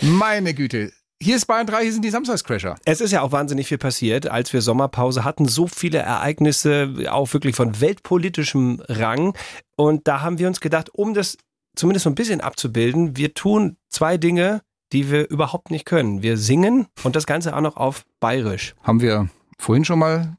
Meine 0.00 0.54
Güte. 0.54 0.90
Hier 1.22 1.36
ist 1.36 1.46
Bayern 1.46 1.66
3, 1.66 1.82
hier 1.82 1.92
sind 1.92 2.04
die 2.04 2.10
Samstagscrasher. 2.10 2.76
Es 2.86 3.02
ist 3.02 3.10
ja 3.10 3.20
auch 3.20 3.32
wahnsinnig 3.32 3.68
viel 3.68 3.78
passiert, 3.78 4.26
als 4.26 4.54
wir 4.54 4.62
Sommerpause 4.62 5.24
hatten. 5.24 5.46
So 5.48 5.66
viele 5.66 5.98
Ereignisse, 5.98 6.94
auch 7.10 7.32
wirklich 7.34 7.56
von 7.56 7.80
weltpolitischem 7.80 8.82
Rang. 8.88 9.36
Und 9.76 10.08
da 10.08 10.22
haben 10.22 10.38
wir 10.38 10.48
uns 10.48 10.60
gedacht, 10.60 10.90
um 10.94 11.12
das 11.12 11.36
zumindest 11.76 12.04
so 12.04 12.10
ein 12.10 12.14
bisschen 12.14 12.40
abzubilden, 12.40 13.16
wir 13.16 13.34
tun 13.34 13.76
zwei 13.88 14.16
Dinge, 14.16 14.62
die 14.92 15.10
wir 15.10 15.28
überhaupt 15.30 15.70
nicht 15.70 15.84
können. 15.84 16.22
Wir 16.22 16.36
singen 16.36 16.86
und 17.04 17.16
das 17.16 17.26
Ganze 17.26 17.54
auch 17.54 17.60
noch 17.60 17.76
auf 17.76 18.04
Bayerisch. 18.20 18.74
Haben 18.82 19.00
wir 19.00 19.28
vorhin 19.58 19.84
schon 19.84 19.98
mal 19.98 20.36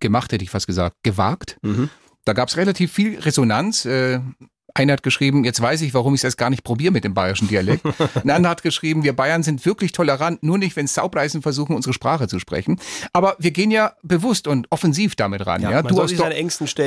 gemacht, 0.00 0.32
hätte 0.32 0.44
ich 0.44 0.50
fast 0.50 0.66
gesagt, 0.66 0.96
gewagt. 1.02 1.58
Mhm. 1.62 1.90
Da 2.24 2.32
gab 2.32 2.48
es 2.48 2.56
relativ 2.56 2.92
viel 2.92 3.18
Resonanz. 3.18 3.84
Äh, 3.84 4.20
einer 4.74 4.94
hat 4.94 5.02
geschrieben, 5.02 5.44
jetzt 5.44 5.60
weiß 5.60 5.82
ich, 5.82 5.94
warum 5.94 6.14
ich 6.14 6.20
es 6.20 6.24
erst 6.24 6.38
gar 6.38 6.50
nicht 6.50 6.64
probiere 6.64 6.92
mit 6.92 7.04
dem 7.04 7.14
bayerischen 7.14 7.48
Dialekt. 7.48 7.84
Ein 8.14 8.30
anderer 8.30 8.50
hat 8.50 8.62
geschrieben, 8.62 9.02
wir 9.02 9.14
Bayern 9.14 9.42
sind 9.42 9.64
wirklich 9.66 9.92
tolerant, 9.92 10.42
nur 10.42 10.58
nicht, 10.58 10.76
wenn 10.76 10.86
Saupreisen 10.86 11.42
versuchen, 11.42 11.74
unsere 11.74 11.92
Sprache 11.92 12.28
zu 12.28 12.38
sprechen. 12.38 12.78
Aber 13.12 13.36
wir 13.38 13.50
gehen 13.50 13.70
ja 13.70 13.94
bewusst 14.02 14.46
und 14.46 14.66
offensiv 14.70 15.16
damit 15.16 15.46
ran. 15.46 15.62
Ja, 15.62 15.70
ja? 15.70 15.82
Du, 15.82 16.00
aus 16.00 16.12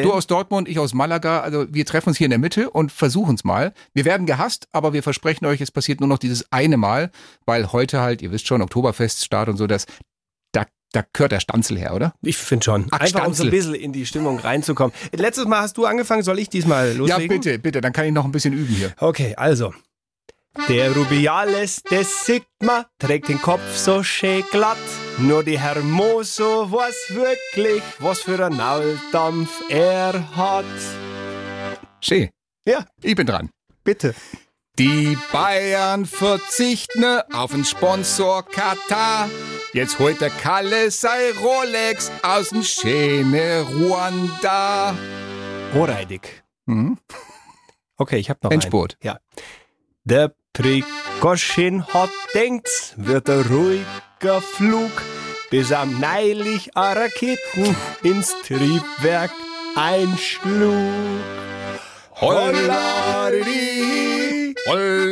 du 0.03 0.13
aus 0.13 0.27
Dortmund, 0.27 0.67
ich 0.67 0.79
aus 0.79 0.93
Malaga. 0.93 1.41
Also 1.41 1.65
wir 1.69 1.85
treffen 1.85 2.09
uns 2.09 2.17
hier 2.17 2.25
in 2.25 2.31
der 2.31 2.39
Mitte 2.39 2.69
und 2.69 2.91
versuchen 2.91 3.35
es 3.35 3.43
mal. 3.43 3.73
Wir 3.93 4.05
werden 4.05 4.25
gehasst, 4.25 4.67
aber 4.71 4.93
wir 4.93 5.03
versprechen 5.03 5.45
euch, 5.45 5.61
es 5.61 5.71
passiert 5.71 5.99
nur 5.99 6.09
noch 6.09 6.19
dieses 6.19 6.51
eine 6.51 6.77
Mal, 6.77 7.11
weil 7.45 7.71
heute 7.71 8.01
halt, 8.01 8.21
ihr 8.21 8.31
wisst 8.31 8.47
schon, 8.47 8.61
Oktoberfeststart 8.61 9.49
und 9.49 9.57
so, 9.57 9.67
das 9.67 9.85
da 10.93 11.03
gehört 11.11 11.33
der 11.33 11.39
Stanzel 11.41 11.77
her, 11.77 11.93
oder? 11.93 12.13
Ich 12.21 12.37
finde 12.37 12.63
schon. 12.63 12.87
Ach, 12.91 12.99
Einfach 13.01 13.19
Stanzel. 13.21 13.27
um 13.27 13.33
so 13.33 13.43
ein 13.43 13.49
bisschen 13.49 13.75
in 13.75 13.91
die 13.91 14.05
Stimmung 14.05 14.39
reinzukommen. 14.39 14.93
Letztes 15.11 15.45
Mal 15.45 15.61
hast 15.61 15.75
du 15.77 15.85
angefangen, 15.85 16.23
soll 16.23 16.39
ich 16.39 16.49
diesmal 16.49 16.93
loslegen? 16.93 17.21
Ja, 17.21 17.27
bitte, 17.37 17.59
bitte, 17.59 17.81
dann 17.81 17.91
kann 17.91 18.05
ich 18.05 18.13
noch 18.13 18.23
ein 18.25 18.31
bisschen 18.31 18.53
üben 18.53 18.73
hier. 18.73 18.93
Okay, 18.97 19.33
also. 19.35 19.73
Der 20.69 20.91
Rubiales 20.95 21.81
des 21.81 22.25
Sigma 22.27 22.85
trägt 22.99 23.27
den 23.27 23.41
Kopf 23.41 23.75
so 23.75 24.03
schön 24.03 24.43
glatt. 24.51 24.77
Nur 25.17 25.43
die 25.43 25.59
Hermoso 25.59 26.71
weiß 26.71 26.95
wirklich, 27.09 27.81
was 27.97 28.19
für 28.21 28.45
ein 28.45 28.55
Nauldampf 28.55 29.49
er 29.69 30.13
hat. 30.35 30.65
Schön. 32.01 32.29
Ja. 32.67 32.85
Ich 33.01 33.15
bin 33.15 33.25
dran. 33.25 33.49
Bitte. 33.83 34.13
Die 34.77 35.17
Bayern 35.31 36.05
verzichten 36.05 37.03
auf 37.33 37.51
den 37.51 37.65
Sponsor 37.65 38.43
Katar. 38.45 39.29
Jetzt 39.73 39.97
holt 39.97 40.21
der 40.21 40.29
Kalle 40.29 40.91
sei 40.91 41.31
Rolex 41.31 42.11
aus 42.21 42.49
dem 42.49 42.61
schöne 42.63 43.61
Ruanda. 43.61 44.95
Ohrreidig. 45.75 46.43
Mhm. 46.65 46.97
Okay, 47.95 48.17
ich 48.17 48.31
hab 48.31 48.43
noch 48.43 48.49
Endspurt. 48.49 48.97
einen. 49.03 49.13
Ja. 49.13 49.19
Der 50.03 50.33
Prikoschin 50.51 51.85
hat 51.87 52.09
denkt, 52.33 52.95
wird 52.97 53.29
ein 53.29 53.41
ruhiger 53.41 54.41
Flug, 54.41 54.89
bis 55.51 55.71
am 55.71 55.99
neulich 55.99 56.75
a 56.75 56.93
Raketen 56.93 57.75
ins 58.01 58.33
Triebwerk 58.45 59.29
einschlug. 59.75 60.73
Hollari, 62.19 63.45
Hollari, 64.65 65.11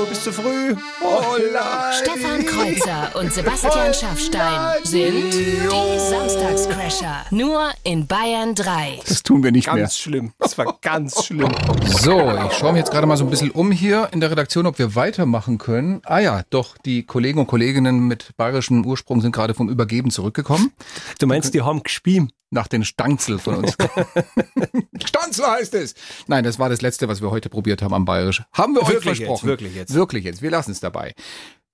du 0.00 0.06
bist 0.06 0.24
zu 0.24 0.32
früh. 0.32 0.74
Hollari. 1.00 1.94
Stefan 1.94 2.46
Kreuzer 2.46 3.10
und 3.18 3.32
Sebastian 3.32 3.92
Schaffstein 3.92 4.84
sind 4.84 5.32
die 5.32 5.98
Samstagscrasher. 5.98 7.26
Nur 7.30 7.70
in 7.84 8.06
Bayern 8.06 8.54
3. 8.54 9.00
Das 9.06 9.22
tun 9.22 9.42
wir 9.42 9.52
nicht 9.52 9.66
ganz 9.66 9.74
mehr. 9.74 9.82
Ganz 9.84 9.98
schlimm. 9.98 10.32
Das 10.38 10.56
war 10.56 10.78
ganz 10.80 11.24
schlimm. 11.26 11.52
So, 11.84 12.18
ich 12.50 12.56
schaue 12.56 12.72
mir 12.72 12.78
jetzt 12.78 12.90
gerade 12.90 13.06
mal 13.06 13.16
so 13.16 13.24
ein 13.24 13.30
bisschen 13.30 13.50
um 13.50 13.70
hier 13.72 14.08
in 14.12 14.20
der 14.20 14.30
Redaktion, 14.30 14.66
ob 14.66 14.78
wir 14.78 14.94
weitermachen 14.94 15.58
können. 15.58 16.00
Ah 16.04 16.20
ja, 16.20 16.42
doch, 16.48 16.78
die 16.78 17.04
Kollegen 17.04 17.38
und 17.40 17.46
Kolleginnen 17.46 18.06
mit 18.08 18.36
bayerischem 18.36 18.84
Ursprung 18.86 19.20
sind 19.20 19.32
gerade 19.32 19.54
vom 19.54 19.68
Übergeben 19.68 20.10
zurückgekommen. 20.10 20.72
Du 21.18 21.26
meinst, 21.26 21.52
die 21.52 21.62
haben 21.62 21.82
gespielt? 21.82 22.30
Nach 22.50 22.66
den 22.66 22.84
Stanzel 22.84 23.38
von 23.38 23.56
uns. 23.56 23.76
Stanzel 25.04 25.46
heißt 25.46 25.74
es! 25.74 25.94
Nein, 26.26 26.42
das 26.42 26.58
war 26.58 26.68
das 26.68 26.82
Letzte, 26.82 27.06
was 27.06 27.22
wir 27.22 27.30
heute 27.30 27.48
probiert 27.48 27.80
haben 27.80 27.94
am 27.94 28.04
Bayerisch. 28.04 28.42
Haben 28.52 28.74
wir 28.74 28.82
wirklich 28.82 28.96
euch 28.96 29.04
versprochen. 29.18 29.30
Jetzt, 29.30 29.44
wirklich 29.46 29.74
jetzt. 29.74 29.94
Wirklich 29.94 30.24
jetzt. 30.24 30.42
Wir 30.42 30.50
lassen 30.50 30.72
es 30.72 30.80
dabei. 30.80 31.14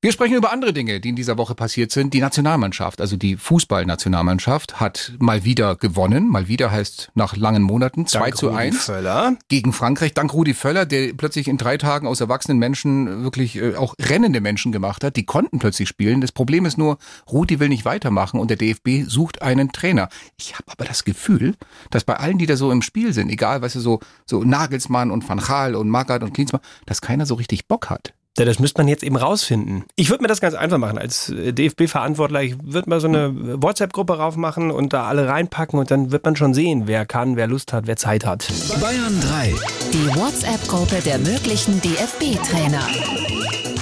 Wir 0.07 0.13
sprechen 0.13 0.37
über 0.37 0.53
andere 0.53 0.73
Dinge, 0.73 1.01
die 1.01 1.09
in 1.09 1.17
dieser 1.17 1.37
Woche 1.37 1.57
passiert 1.57 1.91
sind. 1.91 2.15
Die 2.15 2.21
Nationalmannschaft, 2.21 3.01
also 3.01 3.17
die 3.17 3.37
Fußballnationalmannschaft, 3.37 4.79
hat 4.79 5.15
mal 5.19 5.43
wieder 5.43 5.75
gewonnen. 5.75 6.29
Mal 6.29 6.47
wieder 6.47 6.71
heißt 6.71 7.11
nach 7.17 7.37
langen 7.37 7.65
Monaten 7.65 8.07
2 8.07 8.21
Dank 8.21 8.37
zu 8.37 8.47
Rudi 8.47 8.59
1 8.59 8.85
Völler. 8.85 9.37
gegen 9.49 9.73
Frankreich. 9.73 10.15
Dank 10.15 10.33
Rudi 10.33 10.55
Völler, 10.55 10.87
der 10.87 11.13
plötzlich 11.15 11.49
in 11.49 11.57
drei 11.57 11.77
Tagen 11.77 12.07
aus 12.07 12.21
erwachsenen 12.21 12.61
Menschen 12.61 13.25
wirklich 13.25 13.57
äh, 13.57 13.75
auch 13.75 13.97
rennende 14.01 14.41
Menschen 14.41 14.71
gemacht 14.71 15.03
hat. 15.03 15.17
Die 15.17 15.27
konnten 15.27 15.59
plötzlich 15.59 15.89
spielen. 15.89 16.21
Das 16.21 16.31
Problem 16.31 16.67
ist 16.67 16.79
nur, 16.79 16.99
Rudi 17.29 17.59
will 17.59 17.69
nicht 17.69 17.85
weitermachen 17.85 18.39
und 18.39 18.49
der 18.49 18.59
DFB 18.59 19.09
sucht 19.09 19.43
einen 19.43 19.73
Trainer. 19.73 20.09
Ich 20.39 20.55
habe 20.55 20.67
aber 20.71 20.85
das 20.85 21.03
Gefühl, 21.03 21.57
dass 21.91 22.05
bei 22.05 22.15
allen, 22.15 22.39
die 22.39 22.47
da 22.47 22.55
so 22.55 22.71
im 22.71 22.83
Spiel 22.83 23.13
sind, 23.13 23.29
egal, 23.29 23.61
weißt 23.61 23.75
du, 23.75 23.81
so, 23.81 23.99
so 24.25 24.45
Nagelsmann 24.45 25.11
und 25.11 25.29
Van 25.29 25.41
Gaal 25.41 25.75
und 25.75 25.89
Magath 25.89 26.23
und 26.23 26.33
Klinsmann, 26.33 26.63
dass 26.85 27.01
keiner 27.01 27.27
so 27.27 27.35
richtig 27.35 27.67
Bock 27.67 27.91
hat. 27.91 28.15
Ja, 28.39 28.45
das 28.45 28.59
müsste 28.59 28.81
man 28.81 28.89
jetzt 28.89 29.03
eben 29.03 29.17
rausfinden. 29.17 29.85
Ich 29.97 30.11
würde 30.11 30.23
mir 30.23 30.29
das 30.29 30.41
ganz 30.41 30.55
einfach 30.55 30.77
machen. 30.79 30.99
Als 30.99 31.33
DFB-Verantwortler, 31.35 32.43
ich 32.43 32.57
würde 32.63 32.91
mal 32.91 33.01
so 33.01 33.09
eine 33.09 33.63
WhatsApp-Gruppe 33.63 34.19
raufmachen 34.19 34.71
und 34.71 34.93
da 34.93 35.05
alle 35.07 35.27
reinpacken 35.29 35.79
und 35.79 35.91
dann 35.91 36.13
wird 36.13 36.25
man 36.25 36.37
schon 36.37 36.53
sehen, 36.53 36.83
wer 36.87 37.07
kann, 37.07 37.37
wer 37.37 37.47
Lust 37.47 37.73
hat, 37.73 37.87
wer 37.87 37.97
Zeit 37.97 38.27
hat. 38.27 38.47
Bayern 38.81 39.21
3. 39.21 39.55
Die 39.93 40.15
WhatsApp-Gruppe 40.15 40.97
der 41.05 41.19
möglichen 41.19 41.81
DFB-Trainer. 41.81 42.87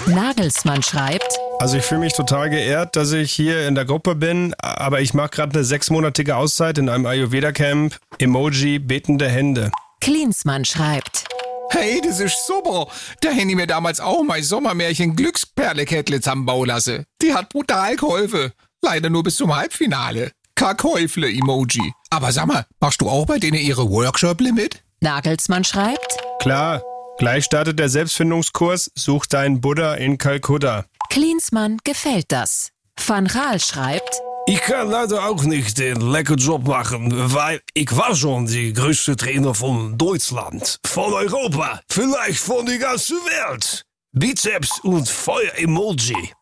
Nagelsmann 0.07 0.83
schreibt, 0.83 1.39
Also 1.59 1.79
ich 1.79 1.83
fühle 1.83 2.01
mich 2.01 2.13
total 2.13 2.51
geehrt, 2.51 2.95
dass 2.95 3.11
ich 3.13 3.33
hier 3.33 3.67
in 3.67 3.75
der 3.75 3.87
Gruppe 3.87 4.15
bin, 4.15 4.55
aber 4.59 5.01
ich 5.01 5.15
mache 5.15 5.31
gerade 5.31 5.55
eine 5.55 5.65
sechsmonatige 5.65 6.37
Auszeit 6.37 6.79
in 6.79 6.89
einem 6.89 7.07
Ayurveda-Camp. 7.07 7.97
Emoji 8.19 8.79
betende 8.79 9.29
Hände. 9.29 9.73
Klinsmann 10.01 10.65
schreibt, 10.67 11.25
Hey, 11.71 12.01
das 12.03 12.21
ist 12.21 12.47
super. 12.47 12.87
Da 13.21 13.31
hätte 13.31 13.49
ich 13.49 13.57
mir 13.57 13.67
damals 13.67 14.01
auch 14.01 14.23
mein 14.23 14.43
Sommermärchen 14.43 15.17
Glücksperlekettle 15.17 16.21
zusammenbauen 16.21 16.69
lassen. 16.69 17.05
Die 17.23 17.35
hat 17.35 17.49
brutal 17.49 17.97
geholfen. 17.97 18.53
Leider 18.83 19.11
nur 19.11 19.23
bis 19.23 19.37
zum 19.37 19.55
Halbfinale. 19.55 20.33
Kackhäufle-Emoji. 20.57 21.93
Aber 22.11 22.31
sag 22.33 22.47
mal, 22.47 22.65
machst 22.81 23.01
du 23.01 23.09
auch 23.09 23.27
bei 23.27 23.39
denen 23.39 23.59
ihre 23.59 23.91
Workshop-Limit? 23.91 24.83
Nagelsmann 25.01 25.65
schreibt, 25.65 26.17
Klar, 26.41 26.83
gleich 27.19 27.45
startet 27.45 27.79
der 27.79 27.89
Selbstfindungskurs 27.89 28.91
Such 28.95 29.27
deinen 29.27 29.61
Buddha 29.61 29.95
in 29.95 30.19
Kalkutta. 30.19 30.85
Klinsmann 31.11 31.79
gefällt 31.85 32.27
das. 32.31 32.71
Van 33.05 33.27
Gaal 33.27 33.59
schreibt, 33.61 34.21
Ich 34.47 34.61
kann 34.61 34.91
leider 34.91 35.27
auch 35.27 35.43
nicht 35.45 35.79
den 35.79 36.01
lecker 36.03 36.35
Job 36.35 36.67
machen, 36.67 37.11
weil 37.33 37.63
ich 37.73 37.97
war 37.97 38.15
schon 38.15 38.47
die 38.47 38.75
größte 38.75 39.17
Trainer 39.17 39.55
von 39.55 39.97
Deutschland, 39.97 40.81
von 40.85 41.15
Europa, 41.15 41.81
vielleicht 41.89 42.41
von 42.41 42.67
der 42.67 42.77
ganzen 42.77 43.17
Welt. 43.17 43.85
Bizeps 44.13 44.81
und 44.81 45.09
Feuer-Emoji. 45.09 46.33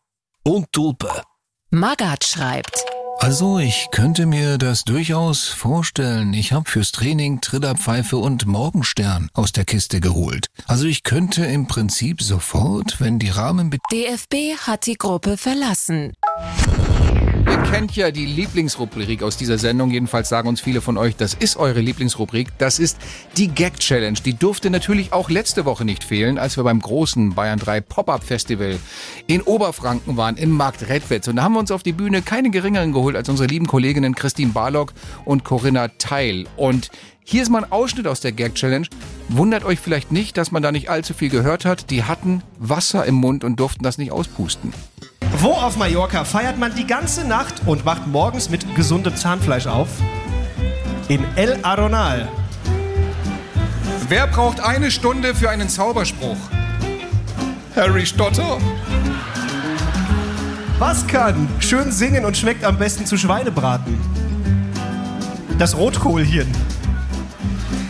Und 0.43 0.69
Tulpe. 0.73 1.21
Magath 1.69 2.25
schreibt, 2.25 2.83
Also, 3.19 3.57
ich 3.57 3.87
könnte 3.91 4.25
mir 4.25 4.57
das 4.57 4.83
durchaus 4.83 5.47
vorstellen. 5.47 6.33
Ich 6.33 6.51
habe 6.51 6.69
fürs 6.69 6.91
Training 6.91 7.39
Trillerpfeife 7.39 8.17
und 8.17 8.45
Morgenstern 8.45 9.29
aus 9.33 9.53
der 9.53 9.63
Kiste 9.63 10.01
geholt. 10.01 10.47
Also, 10.67 10.87
ich 10.87 11.03
könnte 11.03 11.45
im 11.45 11.67
Prinzip 11.67 12.21
sofort, 12.21 12.99
wenn 12.99 13.17
die 13.17 13.29
Rahmenbedingungen 13.29 14.17
DFB 14.17 14.57
hat 14.67 14.87
die 14.87 14.95
Gruppe 14.95 15.37
verlassen. 15.37 16.11
Ihr 17.45 17.57
kennt 17.57 17.95
ja 17.95 18.11
die 18.11 18.25
Lieblingsrubrik 18.25 19.21
aus 19.21 19.35
dieser 19.35 19.57
Sendung, 19.57 19.91
jedenfalls 19.91 20.29
sagen 20.29 20.47
uns 20.47 20.61
viele 20.61 20.79
von 20.79 20.97
euch, 20.97 21.15
das 21.15 21.33
ist 21.33 21.57
eure 21.57 21.81
Lieblingsrubrik. 21.81 22.47
Das 22.57 22.79
ist 22.79 22.97
die 23.35 23.49
Gag 23.49 23.79
Challenge. 23.79 24.17
Die 24.23 24.33
durfte 24.33 24.69
natürlich 24.69 25.11
auch 25.11 25.29
letzte 25.29 25.65
Woche 25.65 25.83
nicht 25.83 26.03
fehlen, 26.03 26.37
als 26.37 26.55
wir 26.55 26.63
beim 26.63 26.79
großen 26.79 27.35
Bayern 27.35 27.59
3 27.59 27.81
Pop-Up 27.81 28.23
Festival 28.23 28.79
in 29.27 29.41
Oberfranken 29.41 30.15
waren, 30.15 30.37
im 30.37 30.51
Markt 30.51 30.87
Redwitz. 30.87 31.27
Und 31.27 31.35
da 31.35 31.43
haben 31.43 31.53
wir 31.53 31.59
uns 31.59 31.71
auf 31.71 31.83
die 31.83 31.91
Bühne 31.91 32.21
keine 32.21 32.49
geringeren 32.49 32.93
geholt 32.93 33.15
als 33.15 33.27
unsere 33.27 33.49
lieben 33.49 33.67
Kolleginnen 33.67 34.15
Christine 34.15 34.53
Barlock 34.53 34.93
und 35.25 35.43
Corinna 35.43 35.89
Teil. 35.97 36.45
Und 36.55 36.91
hier 37.25 37.43
ist 37.43 37.49
mal 37.49 37.63
ein 37.63 37.71
Ausschnitt 37.71 38.07
aus 38.07 38.21
der 38.21 38.31
Gag 38.31 38.55
Challenge. 38.55 38.87
Wundert 39.27 39.65
euch 39.65 39.79
vielleicht 39.79 40.11
nicht, 40.11 40.37
dass 40.37 40.51
man 40.51 40.63
da 40.63 40.71
nicht 40.71 40.89
allzu 40.89 41.13
viel 41.13 41.29
gehört 41.29 41.65
hat. 41.65 41.89
Die 41.89 42.03
hatten 42.03 42.41
Wasser 42.59 43.05
im 43.05 43.15
Mund 43.15 43.43
und 43.43 43.59
durften 43.59 43.83
das 43.83 43.97
nicht 43.97 44.11
auspusten. 44.11 44.73
Wo 45.43 45.51
auf 45.51 45.75
Mallorca 45.75 46.23
feiert 46.23 46.57
man 46.57 46.73
die 46.73 46.87
ganze 46.87 47.27
Nacht 47.27 47.55
und 47.65 47.85
wacht 47.85 48.07
morgens 48.07 48.49
mit 48.49 48.75
gesundem 48.75 49.13
Zahnfleisch 49.13 49.67
auf? 49.67 49.89
In 51.09 51.25
El 51.35 51.59
Aronal. 51.63 52.29
Wer 54.07 54.27
braucht 54.27 54.61
eine 54.61 54.89
Stunde 54.89 55.35
für 55.35 55.49
einen 55.49 55.67
Zauberspruch? 55.67 56.37
Harry 57.75 58.05
Stotter. 58.05 58.57
Was 60.79 61.05
kann 61.07 61.49
schön 61.59 61.91
singen 61.91 62.23
und 62.23 62.37
schmeckt 62.37 62.63
am 62.63 62.77
besten 62.77 63.05
zu 63.05 63.17
Schweinebraten? 63.17 63.99
Das 65.59 65.75
Rotkohlchen. 65.75 66.47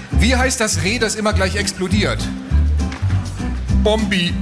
Wie 0.09 0.35
heißt 0.35 0.59
das 0.59 0.81
Reh, 0.81 0.97
das 0.97 1.13
immer 1.13 1.33
gleich 1.33 1.55
explodiert? 1.55 2.27
Bombi. 3.83 4.33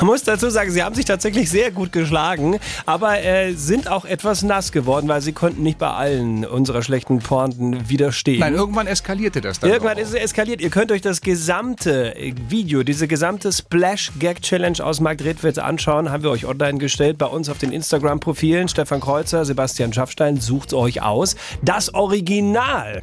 Man 0.00 0.06
muss 0.06 0.22
dazu 0.22 0.48
sagen, 0.48 0.70
sie 0.70 0.82
haben 0.82 0.94
sich 0.94 1.04
tatsächlich 1.04 1.50
sehr 1.50 1.70
gut 1.70 1.92
geschlagen, 1.92 2.58
aber 2.86 3.22
äh, 3.22 3.52
sind 3.52 3.86
auch 3.86 4.06
etwas 4.06 4.42
nass 4.42 4.72
geworden, 4.72 5.08
weil 5.08 5.20
sie 5.20 5.32
konnten 5.32 5.62
nicht 5.62 5.76
bei 5.78 5.90
allen 5.90 6.46
unserer 6.46 6.82
schlechten 6.82 7.18
Pointen 7.18 7.90
widerstehen. 7.90 8.40
Nein, 8.40 8.54
irgendwann 8.54 8.86
eskalierte 8.86 9.42
das 9.42 9.60
dann. 9.60 9.68
Irgendwann 9.68 9.98
auch. 9.98 10.02
ist 10.02 10.08
es 10.08 10.14
eskaliert. 10.14 10.62
Ihr 10.62 10.70
könnt 10.70 10.90
euch 10.90 11.02
das 11.02 11.20
gesamte 11.20 12.16
äh, 12.16 12.32
Video, 12.48 12.82
diese 12.82 13.08
gesamte 13.08 13.52
Splash 13.52 14.12
Gag 14.18 14.40
Challenge 14.40 14.82
aus 14.82 15.00
Markt 15.00 15.22
Redwitz 15.22 15.58
anschauen. 15.58 16.10
Haben 16.10 16.22
wir 16.22 16.30
euch 16.30 16.46
online 16.46 16.78
gestellt 16.78 17.18
bei 17.18 17.26
uns 17.26 17.50
auf 17.50 17.58
den 17.58 17.70
Instagram-Profilen. 17.70 18.68
Stefan 18.68 19.00
Kreuzer, 19.00 19.44
Sebastian 19.44 19.92
Schaffstein, 19.92 20.40
sucht 20.40 20.72
euch 20.72 21.02
aus. 21.02 21.36
Das 21.60 21.92
Original 21.92 23.02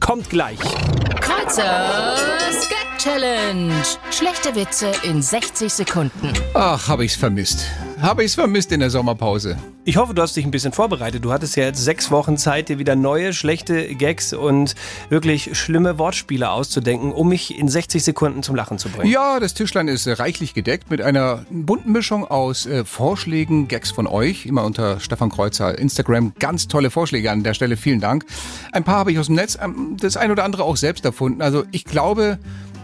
kommt 0.00 0.28
gleich. 0.28 0.58
Kreuzers 1.20 2.68
Gag 2.68 2.81
Challenge. 3.02 3.72
Schlechte 4.12 4.54
Witze 4.54 4.92
in 5.02 5.22
60 5.22 5.72
Sekunden. 5.72 6.32
Ach, 6.54 6.86
habe 6.86 7.04
ich's 7.04 7.16
vermisst. 7.16 7.66
Habe 8.00 8.22
ich's 8.22 8.36
vermisst 8.36 8.70
in 8.70 8.78
der 8.78 8.90
Sommerpause. 8.90 9.56
Ich 9.84 9.96
hoffe, 9.96 10.14
du 10.14 10.22
hast 10.22 10.36
dich 10.36 10.44
ein 10.44 10.52
bisschen 10.52 10.72
vorbereitet. 10.72 11.24
Du 11.24 11.32
hattest 11.32 11.56
ja 11.56 11.64
jetzt 11.64 11.82
sechs 11.82 12.12
Wochen 12.12 12.36
Zeit, 12.36 12.68
dir 12.68 12.78
wieder 12.78 12.94
neue, 12.94 13.32
schlechte 13.32 13.92
Gags 13.96 14.32
und 14.32 14.76
wirklich 15.08 15.58
schlimme 15.58 15.98
Wortspiele 15.98 16.48
auszudenken, 16.48 17.10
um 17.10 17.28
mich 17.28 17.58
in 17.58 17.66
60 17.66 18.04
Sekunden 18.04 18.44
zum 18.44 18.54
Lachen 18.54 18.78
zu 18.78 18.88
bringen. 18.88 19.10
Ja, 19.10 19.40
das 19.40 19.54
Tischlein 19.54 19.88
ist 19.88 20.06
reichlich 20.06 20.54
gedeckt 20.54 20.88
mit 20.88 21.02
einer 21.02 21.44
bunten 21.50 21.90
Mischung 21.90 22.24
aus 22.24 22.66
äh, 22.66 22.84
Vorschlägen, 22.84 23.66
Gags 23.66 23.90
von 23.90 24.06
euch, 24.06 24.46
immer 24.46 24.62
unter 24.62 25.00
Stefan 25.00 25.30
Kreuzer 25.30 25.76
Instagram. 25.76 26.34
Ganz 26.38 26.68
tolle 26.68 26.90
Vorschläge 26.90 27.32
an 27.32 27.42
der 27.42 27.54
Stelle, 27.54 27.76
vielen 27.76 28.00
Dank. 28.00 28.24
Ein 28.70 28.84
paar 28.84 28.98
habe 28.98 29.10
ich 29.10 29.18
aus 29.18 29.26
dem 29.26 29.34
Netz, 29.34 29.58
ähm, 29.60 29.96
das 30.00 30.16
ein 30.16 30.30
oder 30.30 30.44
andere 30.44 30.62
auch 30.62 30.76
selbst 30.76 31.04
erfunden. 31.04 31.42
Also 31.42 31.64
ich 31.72 31.84
glaube, 31.84 32.38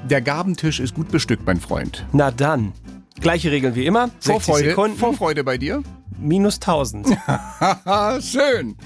der 0.09 0.21
Gabentisch 0.21 0.81
ist 0.81 0.95
gut 0.95 1.11
bestückt, 1.11 1.45
mein 1.47 1.61
Freund. 1.61 2.05
Na 2.13 2.31
dann. 2.31 2.73
Gleiche 3.21 3.51
Regeln 3.51 3.75
wie 3.75 3.87
immer. 3.87 4.11
60 4.21 4.27
Vorfreude, 4.27 4.69
Sekunden. 4.71 4.97
Vorfreude 4.97 5.45
bei 5.45 5.59
dir? 5.59 5.83
Minus 6.19 6.57
1000. 6.57 7.17
Haha, 7.27 8.21
schön. 8.21 8.77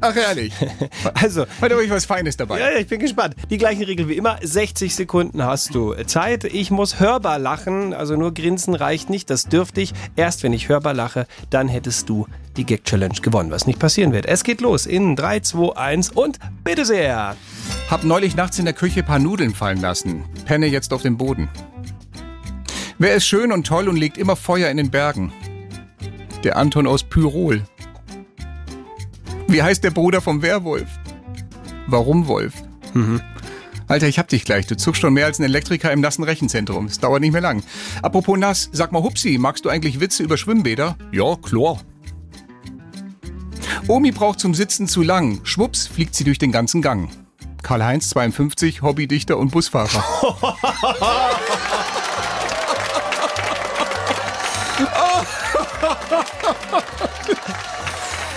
Ach, 0.00 0.16
ehrlich. 0.16 0.52
Also, 1.14 1.46
Heute 1.60 1.74
habe 1.74 1.84
ich 1.84 1.90
was 1.90 2.04
Feines 2.04 2.36
dabei. 2.36 2.60
Ja, 2.60 2.70
ja, 2.70 2.78
ich 2.78 2.86
bin 2.86 3.00
gespannt. 3.00 3.34
Die 3.50 3.58
gleichen 3.58 3.84
Regeln 3.84 4.08
wie 4.08 4.16
immer. 4.16 4.38
60 4.42 4.94
Sekunden 4.94 5.42
hast 5.42 5.74
du 5.74 5.94
Zeit. 6.04 6.44
Ich 6.44 6.70
muss 6.70 7.00
hörbar 7.00 7.38
lachen. 7.38 7.94
Also 7.94 8.16
nur 8.16 8.34
grinsen 8.34 8.74
reicht 8.74 9.08
nicht. 9.08 9.30
Das 9.30 9.44
dürfte 9.44 9.80
ich. 9.80 9.92
Erst 10.16 10.42
wenn 10.42 10.52
ich 10.52 10.68
hörbar 10.68 10.94
lache, 10.94 11.26
dann 11.50 11.68
hättest 11.68 12.08
du 12.08 12.26
die 12.56 12.64
Gag 12.64 12.84
Challenge 12.84 13.14
gewonnen, 13.22 13.50
was 13.50 13.66
nicht 13.66 13.78
passieren 13.78 14.12
wird. 14.12 14.26
Es 14.26 14.44
geht 14.44 14.60
los 14.60 14.86
in 14.86 15.16
3, 15.16 15.40
2, 15.40 15.76
1 15.76 16.10
und 16.10 16.38
bitte 16.64 16.84
sehr. 16.84 17.36
Hab 17.90 18.04
neulich 18.04 18.36
nachts 18.36 18.58
in 18.58 18.64
der 18.64 18.74
Küche 18.74 19.00
ein 19.00 19.06
paar 19.06 19.18
Nudeln 19.18 19.54
fallen 19.54 19.80
lassen. 19.80 20.24
Penne 20.44 20.66
jetzt 20.66 20.92
auf 20.92 21.02
dem 21.02 21.16
Boden. 21.16 21.48
Wer 22.98 23.14
ist 23.14 23.26
schön 23.26 23.52
und 23.52 23.66
toll 23.66 23.88
und 23.88 23.96
legt 23.96 24.16
immer 24.18 24.36
Feuer 24.36 24.70
in 24.70 24.78
den 24.78 24.90
Bergen? 24.90 25.32
Der 26.44 26.56
Anton 26.56 26.86
aus 26.86 27.02
Pyrol. 27.02 27.62
Wie 29.48 29.62
heißt 29.62 29.84
der 29.84 29.90
Bruder 29.90 30.20
vom 30.20 30.42
Werwolf? 30.42 30.88
Warum 31.86 32.26
Wolf? 32.26 32.54
Mhm. 32.94 33.20
Alter, 33.88 34.08
ich 34.08 34.18
hab 34.18 34.28
dich 34.28 34.44
gleich. 34.44 34.66
Du 34.66 34.76
zuckst 34.76 35.00
schon 35.00 35.14
mehr 35.14 35.26
als 35.26 35.38
ein 35.38 35.44
Elektriker 35.44 35.92
im 35.92 36.00
nassen 36.00 36.24
Rechenzentrum. 36.24 36.86
Es 36.86 36.98
dauert 36.98 37.20
nicht 37.20 37.32
mehr 37.32 37.40
lang. 37.40 37.62
Apropos 38.02 38.36
nass, 38.36 38.68
sag 38.72 38.90
mal 38.90 39.02
Hupsi, 39.02 39.38
magst 39.38 39.64
du 39.64 39.68
eigentlich 39.68 40.00
Witze 40.00 40.24
über 40.24 40.36
Schwimmbäder? 40.36 40.96
Ja, 41.12 41.36
klar. 41.36 41.80
Omi 43.86 44.10
braucht 44.10 44.40
zum 44.40 44.54
Sitzen 44.54 44.88
zu 44.88 45.02
lang. 45.02 45.40
Schwupps 45.44 45.86
fliegt 45.86 46.16
sie 46.16 46.24
durch 46.24 46.38
den 46.38 46.50
ganzen 46.50 46.82
Gang. 46.82 47.10
Karl-Heinz, 47.62 48.10
52, 48.10 48.82
Hobbydichter 48.82 49.38
und 49.38 49.52
Busfahrer. 49.52 50.02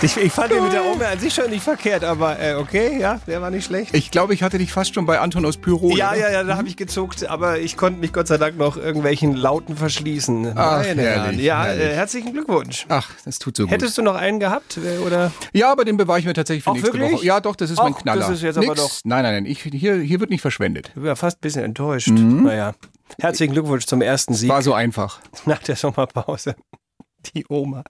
Ich, 0.02 0.16
ich 0.16 0.32
fand 0.32 0.50
den 0.50 0.62
mit 0.64 0.72
der 0.72 0.84
Ome 0.86 1.06
an 1.06 1.18
sich 1.18 1.34
schon 1.34 1.50
nicht 1.50 1.62
verkehrt, 1.62 2.04
aber 2.04 2.38
äh, 2.40 2.54
okay, 2.54 2.98
ja, 2.98 3.20
der 3.26 3.42
war 3.42 3.50
nicht 3.50 3.66
schlecht. 3.66 3.94
Ich 3.94 4.10
glaube, 4.10 4.32
ich 4.32 4.42
hatte 4.42 4.56
dich 4.56 4.72
fast 4.72 4.94
schon 4.94 5.04
bei 5.04 5.20
Anton 5.20 5.44
aus 5.44 5.58
Pyrol. 5.58 5.96
Ja, 5.98 6.10
oder? 6.12 6.18
ja, 6.18 6.30
ja, 6.32 6.42
da 6.44 6.56
habe 6.56 6.68
ich 6.68 6.76
gezuckt, 6.76 7.26
aber 7.28 7.58
ich 7.58 7.76
konnte 7.76 8.00
mich 8.00 8.12
Gott 8.12 8.26
sei 8.26 8.38
Dank 8.38 8.56
noch 8.56 8.78
irgendwelchen 8.78 9.34
Lauten 9.36 9.76
verschließen. 9.76 10.52
Ach, 10.56 10.78
Meine 10.82 11.02
herrlich. 11.02 11.40
Ja, 11.42 11.64
herrlich. 11.64 11.84
äh, 11.84 11.94
herzlichen 11.94 12.32
Glückwunsch. 12.32 12.86
Ach, 12.88 13.10
das 13.26 13.38
tut 13.38 13.56
so 13.58 13.64
gut. 13.64 13.72
Hättest 13.72 13.98
du 13.98 14.02
noch 14.02 14.14
einen 14.14 14.40
gehabt 14.40 14.78
äh, 14.78 14.98
oder? 15.04 15.32
Ja, 15.52 15.70
aber 15.70 15.84
den 15.84 15.98
bewahre 15.98 16.18
ich 16.18 16.24
mir 16.24 16.32
tatsächlich 16.32 16.64
für 16.64 16.70
Auch 16.70 16.74
nächste 16.74 16.94
wirklich? 16.94 17.12
Woche. 17.12 17.26
Ja, 17.26 17.40
doch, 17.40 17.54
das 17.56 17.70
ist 17.70 17.76
mein 17.78 17.92
Ach, 17.94 17.98
Knaller. 18.02 18.20
das 18.20 18.30
ist 18.30 18.42
jetzt 18.42 18.56
aber 18.56 18.74
doch- 18.74 18.90
Nein, 19.04 19.22
nein, 19.22 19.34
nein. 19.34 19.46
Ich, 19.46 19.60
hier, 19.62 19.96
hier 19.96 20.20
wird 20.20 20.30
nicht 20.30 20.40
verschwendet. 20.40 20.92
Ich 20.96 21.02
war 21.02 21.16
fast 21.16 21.38
ein 21.38 21.42
bisschen 21.42 21.62
enttäuscht. 21.64 22.08
Mhm. 22.08 22.44
Naja, 22.44 22.72
herzlichen 23.20 23.52
Glückwunsch 23.52 23.84
zum 23.84 24.00
ersten 24.00 24.32
Sieg 24.32 24.48
War 24.48 24.62
so 24.62 24.72
einfach. 24.72 25.20
nach 25.44 25.58
der 25.62 25.76
Sommerpause. 25.76 26.54
Die 27.34 27.44
Oma. 27.50 27.84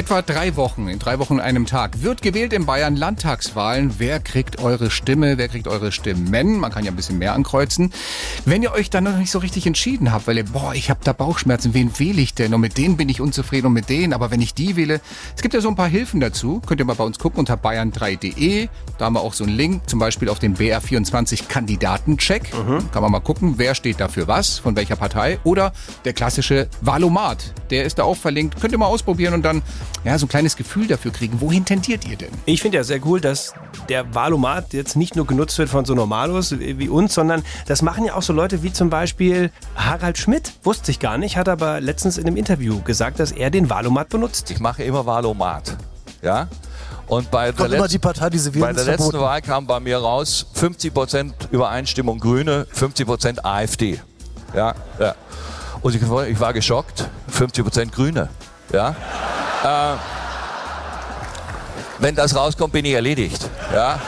In 0.00 0.06
etwa 0.06 0.22
drei 0.22 0.56
Wochen, 0.56 0.88
in 0.88 0.98
drei 0.98 1.18
Wochen 1.18 1.40
einem 1.40 1.66
Tag, 1.66 2.02
wird 2.02 2.22
gewählt 2.22 2.54
in 2.54 2.64
Bayern 2.64 2.96
Landtagswahlen. 2.96 3.96
Wer 3.98 4.18
kriegt 4.18 4.58
eure 4.58 4.90
Stimme? 4.90 5.36
Wer 5.36 5.48
kriegt 5.48 5.68
eure 5.68 5.92
Stimmen? 5.92 6.58
Man 6.58 6.72
kann 6.72 6.86
ja 6.86 6.90
ein 6.90 6.96
bisschen 6.96 7.18
mehr 7.18 7.34
ankreuzen. 7.34 7.92
Wenn 8.46 8.62
ihr 8.62 8.72
euch 8.72 8.88
dann 8.88 9.04
noch 9.04 9.18
nicht 9.18 9.30
so 9.30 9.40
richtig 9.40 9.66
entschieden 9.66 10.10
habt, 10.10 10.26
weil 10.26 10.38
ihr, 10.38 10.46
boah, 10.46 10.72
ich 10.74 10.88
habe 10.88 11.00
da 11.04 11.12
Bauchschmerzen, 11.12 11.74
wen 11.74 11.98
wähle 11.98 12.22
ich 12.22 12.32
denn? 12.32 12.54
Und 12.54 12.62
mit 12.62 12.78
denen 12.78 12.96
bin 12.96 13.10
ich 13.10 13.20
unzufrieden 13.20 13.66
und 13.66 13.74
mit 13.74 13.90
denen. 13.90 14.14
Aber 14.14 14.30
wenn 14.30 14.40
ich 14.40 14.54
die 14.54 14.74
wähle, 14.74 15.02
es 15.36 15.42
gibt 15.42 15.52
ja 15.52 15.60
so 15.60 15.68
ein 15.68 15.76
paar 15.76 15.88
Hilfen 15.88 16.18
dazu. 16.18 16.62
Könnt 16.64 16.80
ihr 16.80 16.86
mal 16.86 16.96
bei 16.96 17.04
uns 17.04 17.18
gucken 17.18 17.40
unter 17.40 17.56
bayern3.de. 17.56 18.70
Da 18.96 19.04
haben 19.04 19.12
wir 19.12 19.20
auch 19.20 19.34
so 19.34 19.44
einen 19.44 19.54
Link, 19.54 19.86
zum 19.86 19.98
Beispiel 19.98 20.30
auf 20.30 20.38
den 20.38 20.56
BR24 20.56 21.46
Kandidatencheck. 21.48 22.52
Kann 22.90 23.02
man 23.02 23.12
mal 23.12 23.20
gucken, 23.20 23.56
wer 23.58 23.74
steht 23.74 24.00
da 24.00 24.08
für 24.08 24.26
was, 24.26 24.58
von 24.60 24.76
welcher 24.76 24.96
Partei. 24.96 25.38
Oder 25.44 25.74
der 26.06 26.14
klassische 26.14 26.68
Valomat, 26.80 27.52
der 27.68 27.84
ist 27.84 27.98
da 27.98 28.04
auch 28.04 28.16
verlinkt. 28.16 28.58
Könnt 28.62 28.72
ihr 28.72 28.78
mal 28.78 28.86
ausprobieren 28.86 29.34
und 29.34 29.42
dann 29.42 29.60
ja, 30.04 30.18
so 30.18 30.26
ein 30.26 30.28
kleines 30.28 30.56
Gefühl 30.56 30.86
dafür 30.86 31.12
kriegen. 31.12 31.40
Wohin 31.40 31.64
tendiert 31.64 32.06
ihr 32.08 32.16
denn? 32.16 32.30
Ich 32.46 32.62
finde 32.62 32.78
ja 32.78 32.84
sehr 32.84 33.04
cool, 33.06 33.20
dass 33.20 33.52
der 33.88 34.14
Valomat 34.14 34.72
jetzt 34.72 34.96
nicht 34.96 35.14
nur 35.16 35.26
genutzt 35.26 35.58
wird 35.58 35.68
von 35.68 35.84
so 35.84 35.94
Normalos 35.94 36.58
wie 36.58 36.88
uns, 36.88 37.14
sondern 37.14 37.42
das 37.66 37.82
machen 37.82 38.04
ja 38.04 38.14
auch 38.14 38.22
so 38.22 38.32
Leute 38.32 38.62
wie 38.62 38.72
zum 38.72 38.88
Beispiel 38.88 39.50
Harald 39.76 40.16
Schmidt. 40.18 40.52
Wusste 40.62 40.90
ich 40.90 41.00
gar 41.00 41.18
nicht, 41.18 41.36
hat 41.36 41.48
aber 41.48 41.80
letztens 41.80 42.16
in 42.18 42.26
einem 42.26 42.36
Interview 42.36 42.80
gesagt, 42.82 43.20
dass 43.20 43.30
er 43.32 43.50
den 43.50 43.68
Valomat 43.68 44.08
benutzt. 44.08 44.50
Ich 44.50 44.60
mache 44.60 44.82
immer 44.84 45.04
Valomat. 45.04 45.76
Ja? 46.22 46.48
Und 47.06 47.30
bei 47.30 47.46
der, 47.46 47.54
Kommt 47.54 47.74
immer 47.74 47.84
letz- 47.86 47.90
die 47.90 47.98
Partei, 47.98 48.30
bei 48.30 48.72
der 48.72 48.84
letzten. 48.84 49.18
Wahl 49.20 49.42
kam 49.42 49.66
bei 49.66 49.80
mir 49.80 49.98
raus 49.98 50.46
50% 50.54 51.32
Übereinstimmung 51.50 52.20
Grüne, 52.20 52.66
50% 52.74 53.40
AfD. 53.44 53.98
Ja, 54.54 54.74
ja. 54.98 55.14
Und 55.82 55.94
ich, 55.94 56.08
war- 56.08 56.26
ich 56.28 56.38
war 56.38 56.52
geschockt, 56.52 57.08
50% 57.36 57.90
Grüne. 57.90 58.28
Ja. 58.72 58.94
Äh, 59.64 59.96
wenn 61.98 62.14
das 62.14 62.34
rauskommt, 62.34 62.72
bin 62.72 62.84
ich 62.84 62.94
erledigt. 62.94 63.48
Ja. 63.72 64.00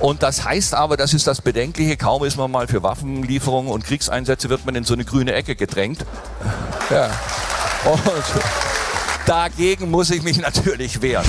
Und 0.00 0.22
das 0.22 0.44
heißt 0.44 0.74
aber, 0.74 0.96
das 0.96 1.14
ist 1.14 1.26
das 1.26 1.40
Bedenkliche, 1.40 1.96
kaum 1.96 2.24
ist 2.24 2.36
man 2.36 2.50
mal 2.50 2.66
für 2.66 2.82
Waffenlieferungen 2.82 3.70
und 3.70 3.84
Kriegseinsätze, 3.84 4.48
wird 4.50 4.66
man 4.66 4.74
in 4.74 4.84
so 4.84 4.94
eine 4.94 5.04
grüne 5.04 5.32
Ecke 5.32 5.56
gedrängt. 5.56 6.04
Ja. 6.90 7.10
Und 7.84 8.00
dagegen 9.26 9.90
muss 9.90 10.10
ich 10.10 10.22
mich 10.22 10.40
natürlich 10.40 11.00
wehren. 11.02 11.26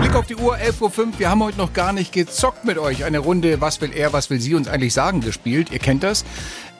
Blick 0.00 0.14
auf 0.14 0.26
die 0.26 0.36
Uhr, 0.36 0.56
11.05 0.56 0.80
Uhr. 0.80 1.18
Wir 1.18 1.30
haben 1.30 1.42
heute 1.42 1.58
noch 1.58 1.72
gar 1.72 1.92
nicht 1.92 2.12
gezockt 2.12 2.64
mit 2.64 2.78
euch. 2.78 3.04
Eine 3.04 3.18
Runde 3.18 3.60
Was 3.60 3.80
will 3.80 3.92
er, 3.92 4.12
was 4.12 4.30
will 4.30 4.40
sie 4.40 4.54
uns 4.54 4.68
eigentlich 4.68 4.94
sagen 4.94 5.20
gespielt. 5.20 5.70
Ihr 5.70 5.78
kennt 5.78 6.02
das. 6.02 6.24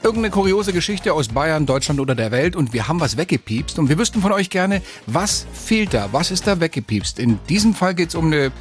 Irgendeine 0.03 0.31
kuriose 0.31 0.73
Geschichte 0.73 1.13
aus 1.13 1.29
Bayern, 1.29 1.67
Deutschland 1.67 1.99
oder 1.99 2.15
der 2.15 2.31
Welt 2.31 2.55
und 2.55 2.73
wir 2.73 2.87
haben 2.87 3.01
was 3.01 3.17
weggepiepst 3.17 3.79
und 3.81 3.89
wir 3.89 3.99
wüssten 3.99 4.23
von 4.23 4.31
euch 4.33 4.49
gerne, 4.49 4.81
was 5.07 5.45
fehlt 5.53 5.93
da? 5.93 6.09
Was 6.13 6.31
ist 6.31 6.47
da 6.47 6.61
weggepiepst? 6.61 7.19
In 7.19 7.41
diesem 7.49 7.75
Fall 7.75 7.95
geht 7.95 8.11
es 8.11 8.15
um 8.15 8.27
eine, 8.27 8.53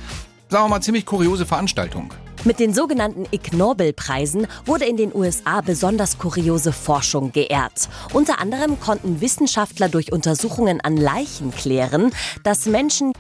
sagen 0.50 0.66
wir 0.66 0.70
mal, 0.70 0.82
ziemlich 0.82 1.06
kuriose 1.06 1.46
Veranstaltung. 1.46 2.12
Mit 2.44 2.60
den 2.60 2.74
sogenannten 2.74 3.26
Ig 3.32 3.54
Nobel-Preisen 3.56 4.48
wurde 4.66 4.86
in 4.86 4.98
den 4.98 5.14
USA 5.14 5.62
besonders 5.62 6.18
kuriose 6.18 6.72
Forschung 6.72 7.32
geehrt. 7.32 7.88
Unter 8.14 8.40
anderem 8.40 8.80
konnten 8.80 9.22
Wissenschaftler 9.22 9.90
durch 9.90 10.12
Untersuchungen 10.12 10.82
an 10.82 10.98
Leichen 10.98 11.52
klären, 11.52 12.12
dass 12.44 12.66
Menschen 12.66 13.14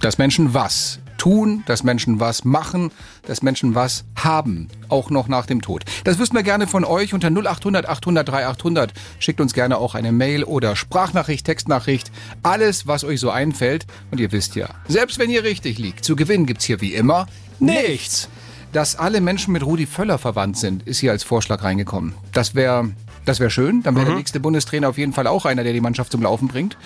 Dass 0.00 0.16
Menschen 0.16 0.54
was 0.54 0.98
tun. 1.18 1.62
dass 1.66 1.82
Menschen 1.82 2.20
was 2.20 2.44
machen, 2.44 2.90
dass 3.26 3.42
Menschen 3.42 3.74
was 3.74 4.04
haben, 4.16 4.68
auch 4.88 5.10
noch 5.10 5.28
nach 5.28 5.46
dem 5.46 5.60
Tod. 5.60 5.84
Das 6.04 6.18
wüssten 6.18 6.36
wir 6.36 6.42
gerne 6.42 6.66
von 6.66 6.84
euch 6.84 7.12
unter 7.12 7.28
0800 7.28 7.88
800 7.88 8.28
3800. 8.28 8.92
Schickt 9.18 9.40
uns 9.40 9.52
gerne 9.52 9.78
auch 9.78 9.94
eine 9.94 10.12
Mail 10.12 10.44
oder 10.44 10.76
Sprachnachricht, 10.76 11.44
Textnachricht, 11.44 12.10
alles, 12.42 12.86
was 12.86 13.04
euch 13.04 13.20
so 13.20 13.30
einfällt. 13.30 13.86
Und 14.10 14.20
ihr 14.20 14.32
wisst 14.32 14.54
ja, 14.54 14.68
selbst 14.88 15.18
wenn 15.18 15.30
ihr 15.30 15.44
richtig 15.44 15.78
liegt, 15.78 16.04
zu 16.04 16.16
gewinnen 16.16 16.46
gibt's 16.46 16.64
hier 16.64 16.80
wie 16.80 16.94
immer 16.94 17.26
nichts. 17.58 18.28
Dass 18.72 18.96
alle 18.96 19.20
Menschen 19.20 19.52
mit 19.52 19.64
Rudi 19.64 19.86
Völler 19.86 20.18
verwandt 20.18 20.58
sind, 20.58 20.86
ist 20.86 20.98
hier 20.98 21.10
als 21.10 21.24
Vorschlag 21.24 21.62
reingekommen. 21.62 22.14
Das 22.32 22.54
wäre 22.54 22.90
das 23.28 23.40
wäre 23.40 23.50
schön, 23.50 23.82
dann 23.82 23.94
wäre 23.94 24.06
der 24.06 24.14
nächste 24.14 24.40
Bundestrainer 24.40 24.88
auf 24.88 24.96
jeden 24.98 25.12
Fall 25.12 25.26
auch 25.26 25.44
einer, 25.44 25.62
der 25.64 25.72
die 25.72 25.80
Mannschaft 25.80 26.12
zum 26.12 26.22
Laufen 26.22 26.48
bringt. 26.48 26.76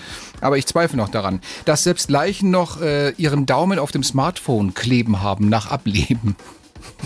Aber 0.41 0.57
ich 0.57 0.65
zweifle 0.65 0.97
noch 0.97 1.09
daran, 1.09 1.39
dass 1.65 1.83
selbst 1.83 2.09
Leichen 2.09 2.51
noch 2.51 2.81
äh, 2.81 3.11
ihren 3.11 3.45
Daumen 3.45 3.79
auf 3.79 3.91
dem 3.91 4.03
Smartphone 4.03 4.73
kleben 4.73 5.21
haben 5.21 5.47
nach 5.49 5.71
Ableben. 5.71 6.35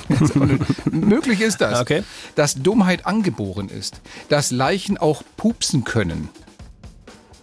Möglich 0.92 1.42
ist 1.42 1.62
das, 1.62 1.82
Okay. 1.82 2.04
dass 2.36 2.56
Dummheit 2.56 3.06
angeboren 3.06 3.70
ist, 3.70 4.02
dass 4.30 4.52
Leichen 4.52 4.98
auch 4.98 5.22
pupsen 5.38 5.84
können. 5.84 6.30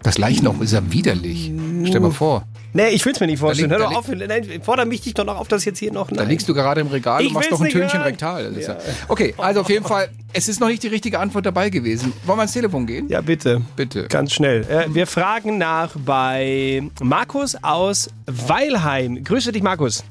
Das 0.03 0.19
Leichen 0.19 0.47
auch 0.47 0.61
ist 0.61 0.73
ja 0.73 0.83
widerlich. 0.93 1.53
Stell 1.85 2.01
mal 2.01 2.11
vor. 2.11 2.47
Nee, 2.77 2.89
ich 2.89 3.05
will 3.07 3.13
es 3.13 3.21
mir 3.21 3.29
nicht 3.29 3.39
vorstellen. 3.39 3.71
Da 3.71 3.79
Hör 3.79 3.85
doch 3.89 3.95
auf. 3.95 4.09
Nein, 4.09 4.61
fordere 4.61 4.85
mich 4.85 5.01
dich 5.01 5.15
doch 5.15 5.25
noch 5.25 5.39
auf, 5.39 5.47
dass 5.47 5.65
jetzt 5.65 5.79
hier 5.79 5.93
noch. 5.93 6.09
Da 6.09 6.17
Nein. 6.17 6.29
liegst 6.31 6.49
du 6.49 6.55
gerade 6.55 6.81
im 6.81 6.89
Regal 6.89 7.21
Ich 7.23 7.29
und 7.29 7.35
machst 7.35 7.53
noch 7.53 7.61
ein 7.61 7.71
Tönchen 7.71 7.93
hören. 8.01 8.03
rektal. 8.03 8.53
Ja. 8.61 8.77
Okay, 9.07 9.33
also 9.39 9.61
auf 9.61 9.71
jeden 9.71 9.85
Fall, 9.87 10.09
es 10.33 10.49
ist 10.49 10.59
noch 10.61 10.67
nicht 10.67 10.83
die 10.83 10.89
richtige 10.89 11.21
Antwort 11.21 11.47
dabei 11.47 11.71
gewesen. 11.71 12.13
Wollen 12.25 12.39
wir 12.39 12.43
ans 12.43 12.53
Telefon 12.53 12.85
gehen? 12.89 13.09
Ja, 13.09 13.21
bitte. 13.21 13.63
Bitte. 13.77 14.09
Ganz 14.09 14.33
schnell. 14.33 14.63
Äh, 14.69 14.93
wir 14.93 15.07
fragen 15.07 15.57
nach 15.57 15.93
bei 16.05 16.83
Markus 17.01 17.57
aus 17.63 18.11
Weilheim. 18.27 19.23
Grüße 19.23 19.53
dich, 19.53 19.63
Markus. 19.63 20.03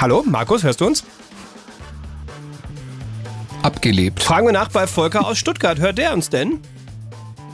Hallo, 0.00 0.22
Markus, 0.24 0.62
hörst 0.62 0.80
du 0.80 0.86
uns? 0.86 1.02
Abgelebt. 3.64 4.22
Fragen 4.22 4.46
wir 4.46 4.52
nach 4.52 4.68
bei 4.68 4.86
Volker 4.86 5.26
aus 5.26 5.36
Stuttgart. 5.38 5.80
Hört 5.80 5.98
der 5.98 6.12
uns 6.14 6.30
denn? 6.30 6.60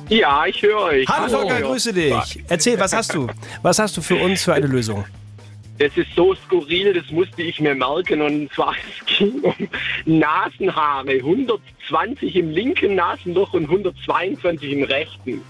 Ja, 0.09 0.47
ich 0.47 0.63
höre 0.63 0.81
euch. 0.81 1.09
Hallo 1.09 1.29
Volker, 1.29 1.61
grüße 1.61 1.93
dich. 1.93 2.43
Erzähl, 2.49 2.81
was 2.81 2.95
hast 2.95 3.13
du? 3.15 3.27
Was 3.63 3.79
hast 3.79 3.97
du 3.97 4.01
für 4.01 4.17
uns 4.17 4.43
für 4.43 4.55
eine 4.55 4.67
Lösung? 4.67 5.05
Das 5.79 5.97
ist 5.97 6.09
so 6.17 6.35
skurril, 6.35 6.93
das 6.95 7.11
musste 7.11 7.43
ich 7.43 7.61
mir 7.61 7.75
merken. 7.75 8.23
Und 8.23 8.53
zwar, 8.53 8.75
es 9.07 9.19
ging 9.19 9.41
um 9.43 9.55
Nasenhaare. 10.07 11.13
120 11.13 12.37
im 12.37 12.51
linken 12.51 12.95
Nasenloch 12.95 13.53
und 13.53 13.65
122 13.65 14.73
im 14.73 14.85
rechten. 14.85 15.43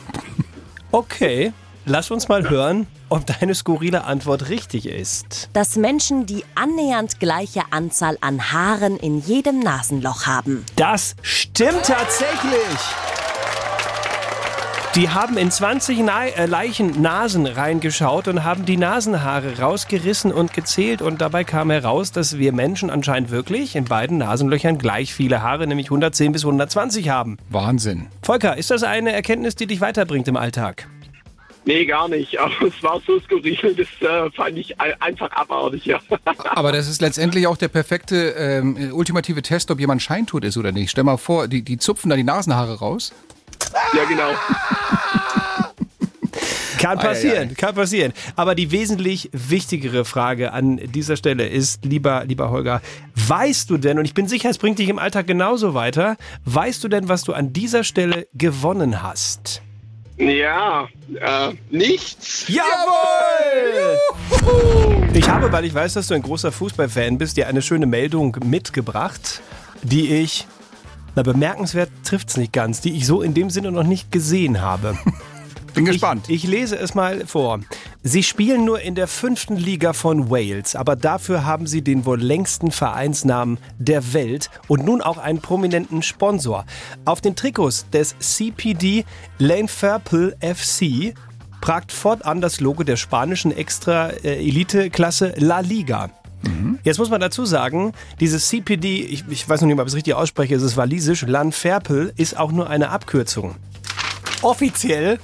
Okay, 0.90 1.53
lass 1.87 2.11
uns 2.11 2.29
mal 2.29 2.51
hören, 2.51 2.88
ob 3.09 3.27
deine 3.27 3.55
skurrile 3.55 4.05
Antwort 4.05 4.49
richtig 4.49 4.87
ist. 4.87 5.51
Dass 5.53 5.77
Menschen 5.77 6.27
die 6.27 6.44
annähernd 6.57 7.21
gleiche 7.21 7.62
Anzahl 7.71 8.18
an 8.21 8.53
Haaren 8.53 8.97
in 8.97 9.21
jedem 9.21 9.61
Nasenloch 9.61 10.27
haben. 10.27 10.64
Das 10.77 11.14
stimmt 11.23 11.85
tatsächlich. 11.85 12.79
Die 14.98 15.08
haben 15.11 15.37
in 15.38 15.48
20 15.48 16.00
Na 16.00 16.26
äh, 16.26 16.46
Leichen 16.46 17.00
Nasen 17.00 17.46
reingeschaut 17.46 18.26
und 18.26 18.42
haben 18.42 18.64
die 18.64 18.76
Nasenhaare 18.76 19.61
rausgerissen 19.61 20.32
und 20.32 20.52
gezählt. 20.52 21.02
Und 21.02 21.20
dabei 21.20 21.44
kam 21.44 21.70
heraus, 21.70 22.11
dass 22.11 22.37
wir 22.37 22.52
Menschen 22.52 22.90
anscheinend 22.90 23.30
wirklich 23.30 23.76
in 23.76 23.84
beiden 23.84 24.18
Nasenlöchern 24.18 24.76
gleich 24.76 25.14
viele 25.14 25.40
Haare, 25.40 25.68
nämlich 25.68 25.87
110 25.87 26.32
bis 26.32 26.42
120 26.44 27.11
haben. 27.11 27.37
Wahnsinn. 27.48 28.08
Volker, 28.24 28.56
ist 28.56 28.72
das 28.72 28.82
eine 28.82 29.12
Erkenntnis, 29.12 29.54
die 29.54 29.68
dich 29.68 29.80
weiterbringt 29.80 30.26
im 30.26 30.37
Alltag? 30.37 30.88
Nee, 31.64 31.87
gar 31.87 32.08
nicht. 32.08 32.37
Aber 32.40 32.66
es 32.66 32.82
war 32.82 33.00
so 33.06 33.20
skurril, 33.20 33.76
das 33.76 34.08
äh, 34.11 34.30
fand 34.32 34.58
ich 34.58 34.80
ein- 34.80 35.00
einfach 35.00 35.30
abartig. 35.30 35.84
Ja. 35.84 36.00
Aber 36.56 36.72
das 36.72 36.88
ist 36.88 37.00
letztendlich 37.00 37.46
auch 37.46 37.56
der 37.56 37.68
perfekte, 37.68 38.30
ähm, 38.30 38.90
ultimative 38.92 39.42
Test, 39.42 39.70
ob 39.70 39.78
jemand 39.78 40.02
Scheintod 40.02 40.42
ist 40.44 40.56
oder 40.56 40.72
nicht. 40.72 40.90
Stell 40.90 41.04
mal 41.04 41.18
vor, 41.18 41.46
die, 41.46 41.62
die 41.62 41.78
zupfen 41.78 42.11
da 42.11 42.16
die 42.16 42.24
Nasenhaare 42.24 42.80
raus. 42.80 43.12
Ja, 43.94 44.05
genau. 44.05 44.31
Kann 46.79 46.99
Ei, 46.99 47.03
ei, 47.03 47.07
passieren, 47.09 47.57
kann 47.57 47.75
passieren. 47.75 48.12
Aber 48.37 48.55
die 48.55 48.71
wesentlich 48.71 49.31
wichtigere 49.33 50.05
Frage 50.05 50.53
an 50.53 50.77
dieser 50.77 51.16
Stelle 51.16 51.49
ist, 51.49 51.85
lieber, 51.85 52.25
lieber 52.25 52.51
Holger, 52.51 52.81
weißt 53.16 53.68
du 53.68 53.79
denn, 53.79 53.99
und 53.99 54.05
ich 54.05 54.14
bin 54.14 54.29
sicher, 54.29 54.49
es 54.49 54.59
bringt 54.59 54.79
dich 54.79 54.88
im 54.88 54.99
Alltag 54.99 55.27
genauso 55.27 55.75
weiter, 55.75 56.16
weißt 56.44 56.85
du 56.85 56.88
denn, 56.88 57.09
was 57.09 57.25
du 57.25 57.33
an 57.33 57.53
dieser 57.53 57.83
Stelle 57.85 58.29
gewonnen 58.33 59.03
hast? 59.03 59.61
Ja, 60.18 60.88
äh, 61.14 61.53
nichts. 61.71 62.47
Jawohl! 62.49 63.99
Ich 65.14 65.29
habe, 65.29 65.53
weil 65.53 65.64
ich 65.64 65.75
weiß, 65.75 65.94
dass 65.94 66.09
du 66.09 66.14
ein 66.14 66.23
großer 66.23 66.51
Fußballfan 66.51 67.18
bist, 67.18 67.37
dir 67.37 67.47
eine 67.47 67.62
schöne 67.62 67.87
Meldung 67.87 68.37
mitgebracht, 68.44 69.42
die 69.83 70.09
ich, 70.12 70.47
na 71.18 71.24
bemerkenswert 71.24 71.90
trifft's 72.04 72.37
nicht 72.37 72.52
ganz, 72.52 72.81
die 72.81 72.92
ich 72.92 73.04
so 73.04 73.22
in 73.22 73.35
dem 73.35 73.50
Sinne 73.50 73.72
noch 73.72 73.83
nicht 73.83 74.12
gesehen 74.12 74.61
habe. 74.61 74.96
Bin 75.74 75.85
gespannt. 75.85 76.26
Ich, 76.28 76.44
ich 76.44 76.48
lese 76.48 76.78
es 76.78 76.94
mal 76.94 77.26
vor. 77.26 77.59
Sie 78.04 78.22
spielen 78.22 78.64
nur 78.64 78.83
in 78.83 78.94
der 78.94 79.09
fünften 79.09 79.57
Liga 79.57 79.94
von 79.94 80.31
Wales, 80.31 80.76
aber 80.76 80.94
dafür 80.94 81.44
haben 81.44 81.66
sie 81.66 81.83
den 81.83 82.07
wohl 82.07 82.22
längsten 82.22 82.70
Vereinsnamen 82.70 83.59
der 83.81 84.12
Welt 84.12 84.48
und 84.68 84.85
nun 84.85 85.02
auch 85.02 85.18
einen 85.18 85.40
prominenten 85.40 86.02
Sponsor. 86.02 86.64
Auf 87.04 87.20
den 87.20 87.35
Trikots 87.35 87.90
des 87.90 88.14
CPD 88.20 89.04
Lane 89.38 89.66
Purple 89.66 90.37
FC 90.40 91.14
pragt 91.61 91.90
fortan 91.90 92.40
das 92.40 92.61
Logo 92.61 92.85
der 92.85 92.96
spanischen 92.96 93.50
Extra-Elite-Klasse 93.50 95.35
La 95.38 95.59
Liga. 95.59 96.11
Jetzt 96.85 96.98
muss 96.98 97.11
man 97.11 97.20
dazu 97.20 97.44
sagen, 97.44 97.92
dieses 98.20 98.48
CPD, 98.48 99.01
ich, 99.01 99.24
ich 99.29 99.48
weiß 99.48 99.61
noch 99.61 99.66
nicht 99.66 99.79
ob 99.79 99.87
ich 99.87 99.92
es 99.92 99.96
richtig 99.96 100.14
ausspreche, 100.14 100.55
es 100.55 100.62
ist 100.62 100.77
walisisch, 100.77 101.22
Lanferpel 101.22 102.12
ist 102.16 102.38
auch 102.38 102.53
nur 102.53 102.70
eine 102.70 102.90
Abkürzung. 102.90 103.57
Offiziell 104.42 105.18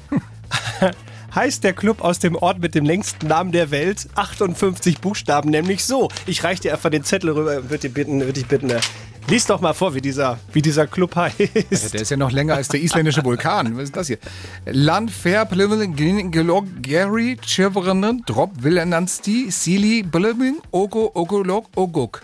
heißt 1.34 1.64
der 1.64 1.72
Club 1.72 2.02
aus 2.02 2.18
dem 2.18 2.36
Ort 2.36 2.60
mit 2.60 2.74
dem 2.74 2.84
längsten 2.84 3.28
Namen 3.28 3.52
der 3.52 3.70
Welt 3.70 4.08
58 4.14 5.00
Buchstaben, 5.00 5.50
nämlich 5.50 5.84
so. 5.84 6.08
Ich 6.26 6.44
reiche 6.44 6.62
dir 6.62 6.72
einfach 6.72 6.90
den 6.90 7.04
Zettel 7.04 7.30
rüber 7.30 7.70
würde 7.70 7.78
dich 7.78 7.94
bitten, 7.94 8.20
würde 8.20 8.42
bitten, 8.44 8.70
äh, 8.70 8.80
lies 9.28 9.46
doch 9.46 9.60
mal 9.60 9.72
vor, 9.72 9.94
wie 9.94 10.00
dieser, 10.00 10.38
wie 10.52 10.62
dieser 10.62 10.86
Club 10.86 11.14
heißt. 11.16 11.94
Der 11.94 12.00
ist 12.02 12.10
ja 12.10 12.16
noch 12.16 12.32
länger 12.32 12.54
als 12.54 12.68
der 12.68 12.80
isländische 12.80 13.24
Vulkan. 13.24 13.76
Was 13.76 13.84
ist 13.84 13.96
das 13.96 14.06
hier? 14.06 14.18
Land 14.66 15.10
Fair 15.10 15.46
Gelog 15.46 16.64
Gary 16.82 17.36
Chevronen 17.44 18.22
Drop 18.26 18.50
Villanansti 18.62 19.50
Sili 19.50 20.02
Blöming 20.02 20.56
Ogo 20.70 21.10
Ogolog 21.14 21.66
Oguk. 21.76 22.22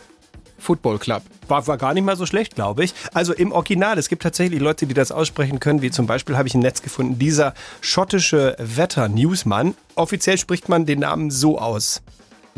Football 0.58 0.98
Club. 0.98 1.22
War, 1.48 1.66
war 1.66 1.78
gar 1.78 1.94
nicht 1.94 2.04
mal 2.04 2.16
so 2.16 2.26
schlecht, 2.26 2.54
glaube 2.54 2.84
ich. 2.84 2.94
Also 3.14 3.32
im 3.32 3.50
Original, 3.52 3.98
es 3.98 4.08
gibt 4.08 4.22
tatsächlich 4.22 4.60
Leute, 4.60 4.86
die 4.86 4.94
das 4.94 5.10
aussprechen 5.10 5.58
können, 5.58 5.82
wie 5.82 5.90
zum 5.90 6.06
Beispiel 6.06 6.36
habe 6.36 6.48
ich 6.48 6.54
im 6.54 6.60
Netz 6.60 6.82
gefunden, 6.82 7.18
dieser 7.18 7.54
schottische 7.80 8.56
Wetter-Newsman. 8.58 9.74
Offiziell 9.94 10.38
spricht 10.38 10.68
man 10.68 10.86
den 10.86 11.00
Namen 11.00 11.30
so 11.30 11.58
aus. 11.58 12.02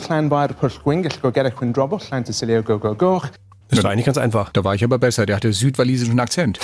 Llan 0.09 0.31
ba'r 0.31 0.52
pwrsgwing, 0.57 1.02
gall 1.05 1.18
go 1.20 1.31
gerech 1.31 1.55
gwyn 1.55 1.72
drobol, 1.72 2.00
llan 2.11 2.24
te 2.24 2.33
silio 2.33 2.62
go 2.62 2.78
go 2.78 2.94
goch. 2.94 3.28
Das 3.75 3.85
war 3.85 3.91
eigentlich 3.91 4.07
ganz 4.07 4.19
einfach. 4.19 4.51
Da 4.51 4.65
war 4.65 4.75
ich 4.75 4.85
aber 4.85 4.99
besser. 4.99 5.27
Der 5.27 5.37
hatte 5.37 5.53
südwalisischen 5.53 6.21
Akzent. 6.21 6.61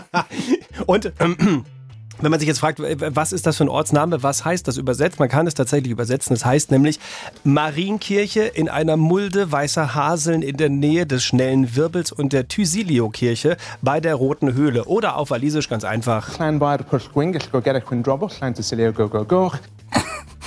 Und 0.86 1.12
ähm, 1.18 1.64
wenn 2.20 2.30
man 2.30 2.38
sich 2.38 2.48
jetzt 2.48 2.60
fragt, 2.60 2.80
was 2.80 3.32
ist 3.32 3.46
das 3.46 3.56
für 3.56 3.64
ein 3.64 3.70
Ortsname, 3.70 4.22
was 4.22 4.44
heißt 4.44 4.68
das 4.68 4.76
übersetzt? 4.76 5.18
Man 5.18 5.30
kann 5.30 5.46
es 5.46 5.54
tatsächlich 5.54 5.90
übersetzen. 5.90 6.34
Es 6.34 6.44
heißt 6.44 6.70
nämlich 6.70 7.00
Marienkirche 7.44 8.42
in 8.42 8.68
einer 8.68 8.98
Mulde 8.98 9.50
weißer 9.50 9.94
Haseln 9.94 10.42
in 10.42 10.58
der 10.58 10.68
Nähe 10.68 11.06
des 11.06 11.24
schnellen 11.24 11.74
Wirbels 11.74 12.12
und 12.12 12.34
der 12.34 12.48
Thysilio-Kirche 12.48 13.56
bei 13.80 14.00
der 14.00 14.14
Roten 14.16 14.52
Höhle. 14.52 14.84
Oder 14.84 15.16
auf 15.16 15.30
Walisisch 15.30 15.70
ganz 15.70 15.84
einfach. 15.84 16.28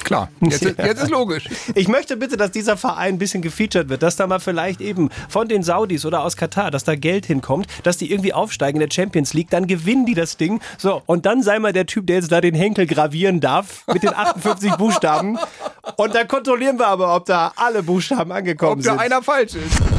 Klar, 0.04 0.30
jetzt, 0.42 0.64
jetzt 0.78 1.04
ist 1.04 1.10
logisch. 1.10 1.46
Ich 1.76 1.88
möchte 1.88 2.18
bitte, 2.18 2.38
dass 2.38 2.52
dieser 2.52 2.78
Verein 2.78 3.16
ein 3.16 3.18
bisschen 3.18 3.42
gefeatured 3.42 3.90
wird, 3.90 4.04
dass 4.04 4.16
da 4.16 4.28
mal 4.28 4.40
vielleicht 4.40 4.82
eben 4.82 5.10
von 5.30 5.48
den 5.48 5.64
Saudis 5.64 6.06
oder 6.06 6.24
aus 6.24 6.38
Katar, 6.38 6.72
dass 6.72 6.84
da 6.84 6.96
Geld 6.96 7.26
hinkommt, 7.26 7.68
dass 7.84 7.98
die 7.98 8.12
irgendwie 8.12 8.34
aufsteigen 8.34 8.82
in 8.82 8.88
der 8.88 8.94
Champions 8.94 9.34
League, 9.34 9.50
dann 9.50 9.68
gewinnen 9.68 10.06
die 10.06 10.14
das 10.14 10.38
Ding. 10.38 10.62
So, 10.78 11.02
und 11.06 11.26
dann 11.26 11.44
sei 11.44 11.60
mal 11.60 11.74
der 11.74 11.86
Typ, 11.86 12.08
der 12.08 12.18
jetzt 12.18 12.32
da 12.32 12.42
den 12.42 12.56
Henkel 12.56 12.86
gravieren 12.86 13.40
darf 13.40 13.84
mit 13.88 14.04
den 14.04 14.14
58 14.14 14.74
Buchstaben. 14.78 15.38
Und 15.98 16.16
dann 16.16 16.28
kontrollieren 16.28 16.78
wir 16.80 16.88
aber, 16.88 17.16
ob 17.16 17.26
da 17.26 17.52
alle 17.56 17.84
Buchstaben 17.84 18.32
angekommen 18.32 18.80
Ob 18.80 18.84
da 18.84 18.92
sind. 18.92 19.00
einer 19.00 19.22
falsch 19.22 19.56
ist. 19.56 19.93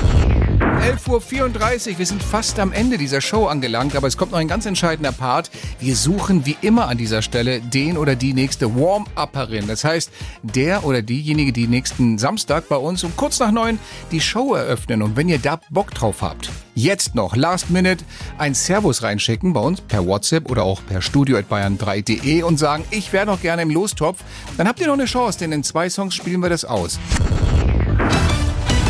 11.34 0.85 1.93
Uhr. 1.93 1.99
Wir 1.99 2.05
sind 2.05 2.23
fast 2.23 2.59
am 2.59 2.71
Ende 2.71 2.99
dieser 2.99 3.23
Show 3.23 3.47
angelangt, 3.47 3.97
aber 3.97 4.07
es 4.07 4.19
kommt 4.19 4.33
noch 4.33 4.39
ein 4.39 4.49
ganz 4.49 4.67
entscheidender 4.67 5.13
Part. 5.13 5.51
Wir 5.81 5.97
suchen 5.97 6.45
wie 6.45 6.59
immer 6.61 6.89
an 6.89 6.99
dieser 6.99 7.23
Stelle 7.23 7.63
den 7.63 7.97
oder 7.97 8.17
die 8.17 8.35
nächste 8.35 8.75
Warm-Upperin. 8.75 9.67
Das 9.67 9.83
heißt, 9.83 10.11
der 10.43 10.85
oder 10.85 11.01
diejenige, 11.01 11.55
die 11.55 11.69
nächsten 11.69 12.19
Samstag 12.19 12.69
bei 12.69 12.77
uns 12.77 13.03
um 13.03 13.17
kurz 13.17 13.41
nach 13.41 13.51
neun 13.51 13.79
die 14.13 14.21
Show 14.21 14.53
eröffnen. 14.53 15.01
Und 15.01 15.17
wenn 15.17 15.31
ihr 15.31 15.39
da 15.39 15.59
Bock 15.71 15.91
drauf 15.95 16.21
habt, 16.21 16.51
jetzt 16.75 17.15
noch, 17.15 17.35
last 17.35 17.71
minute, 17.71 18.05
ein 18.37 18.53
Servus 18.53 19.03
reinschicken 19.03 19.55
bei 19.55 19.61
uns 19.61 19.81
per 19.81 20.07
WhatsApp 20.07 20.51
oder 20.51 20.65
auch 20.65 20.83
per 20.87 21.01
studio.bayern3.de 21.01 22.43
und 22.43 22.59
sagen, 22.59 22.85
ich 22.91 23.11
wäre 23.15 23.25
noch 23.25 23.41
gerne 23.41 23.63
im 23.63 23.71
Lostopf, 23.71 24.23
dann 24.59 24.69
habt 24.69 24.81
ihr 24.81 24.89
noch 24.89 24.95
eine 24.95 25.07
Chance, 25.07 25.39
denn 25.39 25.51
in 25.51 25.65
zwei 25.65 25.89
Songs 25.89 26.15
spielen 26.15 26.41
wir 26.41 26.51
das 26.51 26.67
aus. 26.67 26.99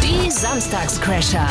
Die 0.02 0.28
Samstagscrasher. 0.28 1.48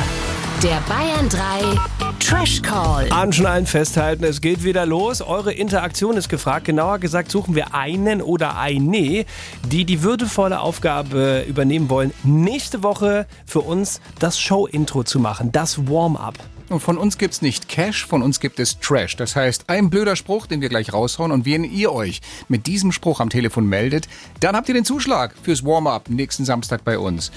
Der 0.64 0.82
Bayern 0.88 1.28
3 1.28 1.78
Trash 2.22 2.62
Call. 2.62 3.12
Anschnallen, 3.12 3.66
festhalten, 3.66 4.24
es 4.24 4.40
geht 4.40 4.64
wieder 4.64 4.86
los. 4.86 5.22
Eure 5.22 5.52
Interaktion 5.52 6.16
ist 6.16 6.30
gefragt. 6.30 6.64
Genauer 6.64 7.00
gesagt 7.00 7.32
suchen 7.32 7.54
wir 7.54 7.76
einen 7.76 8.22
oder 8.22 8.58
eine, 8.58 9.26
die 9.68 9.84
die 9.84 10.04
würdevolle 10.04 10.62
Aufgabe 10.62 11.44
übernehmen 11.50 11.90
wollen, 11.90 12.14
nächste 12.24 12.82
Woche 12.82 13.28
für 13.46 13.60
uns 13.60 14.00
das 14.20 14.40
Show-Intro 14.40 15.04
zu 15.04 15.20
machen, 15.20 15.52
das 15.52 15.90
Warm-up. 15.90 16.36
Und 16.74 16.80
von 16.80 16.98
uns 16.98 17.20
gibt's 17.20 17.44
nicht 17.44 17.70
Cash, 17.70 18.08
von 18.08 18.24
uns 18.24 18.40
gibt 18.40 18.60
es 18.60 18.80
Trash. 18.80 19.16
Das 19.16 19.36
heißt, 19.36 19.66
ein 19.68 19.92
blöder 19.92 20.16
Spruch, 20.16 20.48
den 20.48 20.60
wir 20.60 20.70
gleich 20.70 20.92
raushauen. 20.92 21.32
Und 21.32 21.46
wenn 21.46 21.64
ihr 21.64 21.92
euch 21.92 22.20
mit 22.50 22.66
diesem 22.66 22.92
Spruch 22.92 23.20
am 23.20 23.30
Telefon 23.30 23.68
meldet, 23.68 24.08
dann 24.40 24.56
habt 24.56 24.70
ihr 24.70 24.74
den 24.74 24.84
Zuschlag 24.84 25.36
fürs 25.44 25.64
Warm-up 25.64 26.10
nächsten 26.10 26.46
Samstag 26.46 26.84
bei 26.84 26.98
uns. 26.98 27.32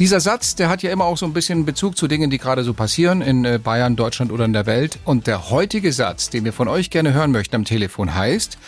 Dieser 0.00 0.18
Satz, 0.18 0.56
der 0.56 0.68
hat 0.68 0.82
ja 0.82 0.90
immer 0.90 1.04
auch 1.04 1.16
so 1.16 1.26
ein 1.26 1.32
bisschen 1.32 1.64
Bezug 1.64 1.96
zu 1.96 2.08
Dingen, 2.08 2.28
die 2.28 2.38
gerade 2.38 2.64
so 2.64 2.74
passieren 2.74 3.22
in 3.22 3.44
äh, 3.44 3.60
Bayern, 3.62 3.94
Deutschland 3.94 4.32
oder 4.32 4.46
in 4.46 4.52
der 4.52 4.66
Welt. 4.66 4.98
Und 5.04 5.28
der 5.28 5.50
heutige 5.50 5.92
Satz, 5.92 6.30
den 6.30 6.44
wir 6.44 6.52
von 6.52 6.66
euch 6.66 6.90
gerne 6.90 7.14
hören 7.14 7.30
möchten 7.30 7.54
am 7.54 7.64
Telefon, 7.64 8.16
heißt: 8.16 8.58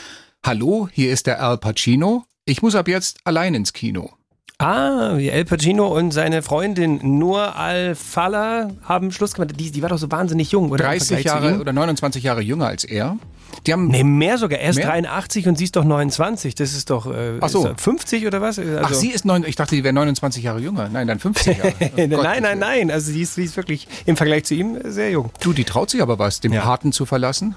Hallo, 0.47 0.89
hier 0.93 1.13
ist 1.13 1.27
der 1.27 1.43
Al 1.43 1.59
Pacino. 1.59 2.25
Ich 2.45 2.63
muss 2.63 2.77
ab 2.77 2.87
jetzt 2.87 3.19
allein 3.25 3.55
ins 3.55 3.73
Kino. 3.73 4.13
Ah, 4.59 5.17
wie 5.17 5.31
El 5.31 5.45
Pacino 5.45 5.89
und 5.89 6.13
seine 6.13 6.41
Freundin 6.41 7.01
Nur 7.19 7.57
Al-Fala 7.57 8.69
haben 8.85 9.11
Schluss 9.11 9.35
gemacht. 9.35 9.51
Die, 9.59 9.73
die 9.73 9.83
war 9.83 9.89
doch 9.89 9.99
so 9.99 10.11
wahnsinnig 10.13 10.53
jung, 10.53 10.71
oder? 10.71 10.85
Im 10.85 10.91
30 10.91 11.09
Vergleich 11.09 11.23
zu 11.25 11.45
Jahre 11.45 11.61
oder 11.61 11.73
29 11.73 12.23
Jahre 12.23 12.41
jünger 12.41 12.67
als 12.69 12.85
er. 12.85 13.19
Die 13.67 13.73
haben 13.73 13.89
Nee, 13.89 14.05
mehr 14.05 14.39
sogar. 14.39 14.61
Er 14.61 14.71
ist 14.71 14.77
Mehr? 14.77 14.87
83 14.87 15.49
und 15.49 15.59
sie 15.59 15.65
ist 15.65 15.75
doch 15.77 15.85
29. 15.85 16.55
Das 16.55 16.73
ist 16.73 16.89
doch 16.91 17.07
äh, 17.13 17.39
Ach 17.41 17.49
so. 17.49 17.61
ist 17.61 17.65
er 17.67 17.79
50 17.79 18.27
oder 18.27 18.41
was? 18.41 18.59
Also, 18.59 18.79
Ach, 18.81 18.95
sie 18.95 19.11
ist 19.11 19.25
neun, 19.25 19.45
ich 19.45 19.57
dachte, 19.57 19.75
die 19.75 19.83
wäre 19.83 19.93
29 19.93 20.43
Jahre 20.45 20.61
jünger. 20.61 20.89
Nein, 20.89 21.09
dann 21.09 21.19
50 21.19 21.59
Jahre. 21.59 21.73
Oh 21.97 22.09
Gott, 22.09 22.25
nein, 22.25 22.43
nein, 22.43 22.59
nein. 22.59 22.91
Also 22.91 23.11
sie 23.13 23.23
ist, 23.23 23.35
sie 23.35 23.45
ist 23.45 23.57
wirklich 23.57 23.89
im 24.07 24.17
Vergleich 24.17 24.45
zu 24.45 24.55
ihm 24.55 24.79
sehr 24.85 25.11
jung. 25.11 25.31
Du, 25.41 25.53
die 25.53 25.65
traut 25.65 25.91
sich 25.91 26.01
aber 26.01 26.19
was, 26.19 26.41
den 26.41 26.53
Paten 26.53 26.93
zu 26.93 27.07
verlassen. 27.07 27.57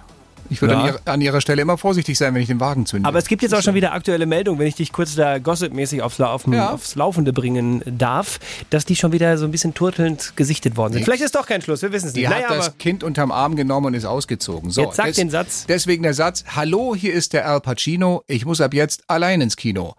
Ich 0.50 0.62
würde 0.62 0.74
Ja. 0.76 0.80
an, 0.82 0.86
ihrer, 0.88 1.00
an 1.06 1.22
ihrer 1.22 1.42
Stelle 1.42 1.62
immer 1.62 1.78
vorsichtig 1.78 2.18
sein, 2.18 2.34
wenn 2.34 2.42
ich 2.42 2.48
den 2.48 2.60
Wagen 2.60 2.86
zünde. 2.86 3.08
Aber 3.08 3.20
es 3.20 3.28
gibt 3.28 3.42
jetzt 3.42 3.54
auch 3.54 3.62
schon 3.62 3.76
wieder 3.76 3.94
aktuelle 3.94 4.26
Meldungen, 4.26 4.60
wenn 4.60 4.68
ich 4.68 4.76
dich 4.76 4.92
kurz 4.92 5.16
da 5.16 5.40
gossipmäßig 5.40 6.02
aufs, 6.02 6.18
Lau- 6.18 6.28
auf, 6.32 6.48
Ja. 6.48 6.72
aufs 6.72 6.96
Laufende 6.96 7.34
bringen 7.34 7.82
darf, 7.86 8.40
dass 8.70 8.86
die 8.86 8.96
schon 8.96 9.12
wieder 9.12 9.38
so 9.38 9.46
ein 9.46 9.52
bisschen 9.52 9.74
turtelnd 9.74 10.34
gesichtet 10.36 10.78
worden 10.78 10.94
sind. 10.94 11.00
Nix. 11.02 11.06
Vielleicht 11.06 11.24
ist 11.24 11.36
doch 11.36 11.46
kein 11.48 11.62
Schluss, 11.62 11.82
wir 11.82 11.92
wissen 11.92 12.08
es 12.08 12.14
Die 12.14 12.22
nicht. 12.22 12.30
hat 12.30 12.42
Naja, 12.44 12.56
das 12.56 12.68
aber 12.70 12.78
Kind 12.78 13.04
unterm 13.04 13.32
Arm 13.32 13.56
genommen 13.56 13.88
und 13.88 13.94
ist 13.94 14.06
ausgezogen. 14.06 14.72
So, 14.72 14.82
Jetzt 14.84 14.96
sag 14.96 15.14
den 15.14 15.30
Satz. 15.30 15.66
Deswegen 15.68 16.04
der 16.04 16.14
Satz, 16.14 16.44
hallo, 16.56 16.96
hier 16.96 17.14
ist 17.14 17.34
der 17.34 17.48
Al 17.48 17.62
Pacino, 17.62 18.24
ich 18.28 18.46
muss 18.46 18.62
ab 18.62 18.74
jetzt 18.74 19.04
allein 19.08 19.42
ins 19.42 19.56
Kino. 19.58 19.96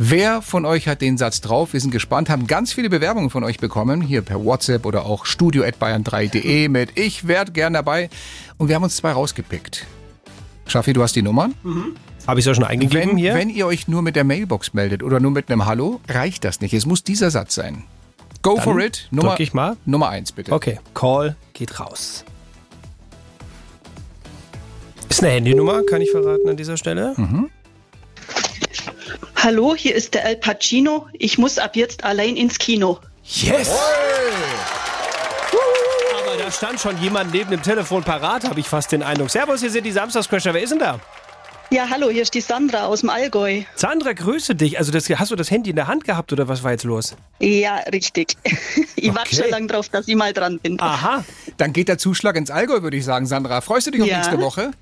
Wer 0.00 0.42
von 0.42 0.64
euch 0.64 0.86
hat 0.86 1.00
den 1.00 1.18
Satz 1.18 1.40
drauf? 1.40 1.72
Wir 1.72 1.80
sind 1.80 1.90
gespannt, 1.90 2.30
haben 2.30 2.46
ganz 2.46 2.72
viele 2.72 2.88
Bewerbungen 2.88 3.30
von 3.30 3.42
euch 3.42 3.58
bekommen, 3.58 4.00
hier 4.00 4.22
per 4.22 4.44
WhatsApp 4.44 4.86
oder 4.86 5.04
auch 5.04 5.26
studio.bayern3.de 5.26 6.68
mit 6.68 6.96
Ich 6.96 7.26
werd 7.26 7.52
gern 7.52 7.72
dabei. 7.72 8.08
Und 8.58 8.68
wir 8.68 8.76
haben 8.76 8.84
uns 8.84 8.94
zwei 8.94 9.10
rausgepickt. 9.10 9.86
Schaffi, 10.68 10.92
du 10.92 11.02
hast 11.02 11.16
die 11.16 11.22
Nummern? 11.22 11.54
habe 12.28 12.38
ich 12.38 12.44
es 12.44 12.46
ja 12.46 12.54
schon 12.54 12.64
eingegeben 12.64 13.10
Wenn, 13.10 13.16
hier. 13.16 13.34
wenn 13.34 13.50
ihr 13.50 13.66
euch 13.66 13.88
nur 13.88 14.02
mit 14.02 14.14
der 14.14 14.22
Mailbox 14.22 14.72
meldet 14.72 15.02
oder 15.02 15.18
nur 15.18 15.32
mit 15.32 15.50
einem 15.50 15.66
Hallo, 15.66 16.00
reicht 16.08 16.44
das 16.44 16.60
nicht. 16.60 16.74
Es 16.74 16.86
muss 16.86 17.02
dieser 17.02 17.32
Satz 17.32 17.56
sein. 17.56 17.82
Go 18.42 18.54
Dann 18.54 18.64
for 18.64 18.78
it. 18.78 19.08
Nummer, 19.10 19.40
ich 19.40 19.52
mal. 19.52 19.76
Nummer 19.84 20.10
eins, 20.10 20.30
bitte. 20.30 20.52
Okay, 20.52 20.78
Call 20.94 21.34
geht 21.54 21.80
raus. 21.80 22.24
Ist 25.08 25.24
eine 25.24 25.32
Handynummer, 25.32 25.82
kann 25.82 26.02
ich 26.02 26.10
verraten 26.12 26.48
an 26.48 26.56
dieser 26.56 26.76
Stelle. 26.76 27.14
Mhm. 27.16 27.48
Hallo, 29.36 29.74
hier 29.74 29.94
ist 29.94 30.14
der 30.14 30.24
El 30.24 30.36
Pacino. 30.36 31.06
Ich 31.12 31.38
muss 31.38 31.58
ab 31.58 31.76
jetzt 31.76 32.04
allein 32.04 32.36
ins 32.36 32.58
Kino. 32.58 32.98
Yes! 33.24 33.70
Aber 36.22 36.36
da 36.36 36.50
stand 36.50 36.80
schon 36.80 37.00
jemand 37.02 37.32
neben 37.32 37.50
dem 37.50 37.62
Telefon 37.62 38.02
parat, 38.02 38.44
habe 38.48 38.60
ich 38.60 38.66
fast 38.68 38.92
den 38.92 39.02
Eindruck. 39.02 39.30
Servus, 39.30 39.60
hier 39.60 39.70
sind 39.70 39.84
die 39.84 39.92
Samstagscrasher. 39.92 40.52
Wer 40.54 40.62
ist 40.62 40.70
denn 40.70 40.78
da? 40.78 40.98
Ja, 41.70 41.86
hallo, 41.90 42.08
hier 42.08 42.22
ist 42.22 42.32
die 42.32 42.40
Sandra 42.40 42.86
aus 42.86 43.00
dem 43.00 43.10
Allgäu. 43.10 43.60
Sandra, 43.74 44.14
grüße 44.14 44.54
dich. 44.54 44.78
Also 44.78 44.90
das, 44.90 45.06
hast 45.10 45.30
du 45.30 45.36
das 45.36 45.50
Handy 45.50 45.68
in 45.70 45.76
der 45.76 45.86
Hand 45.86 46.04
gehabt 46.04 46.32
oder 46.32 46.48
was 46.48 46.62
war 46.62 46.70
jetzt 46.70 46.84
los? 46.84 47.14
Ja, 47.40 47.76
richtig. 47.92 48.36
Ich 49.00 49.14
warte 49.14 49.28
Okay. 49.32 49.42
schon 49.42 49.50
lange 49.50 49.66
drauf, 49.68 49.88
dass 49.90 50.08
ich 50.08 50.16
mal 50.16 50.32
dran 50.32 50.58
bin. 50.58 50.80
Aha. 50.80 51.24
Dann 51.56 51.72
geht 51.72 51.86
der 51.86 51.98
Zuschlag 51.98 52.34
ins 52.34 52.50
Allgäu, 52.50 52.82
würde 52.82 52.96
ich 52.96 53.04
sagen, 53.04 53.26
Sandra. 53.26 53.60
Freust 53.60 53.86
du 53.86 53.90
dich 53.92 54.02
auf 54.02 54.08
Ja. 54.08 54.16
nächste 54.16 54.40
Woche? 54.40 54.72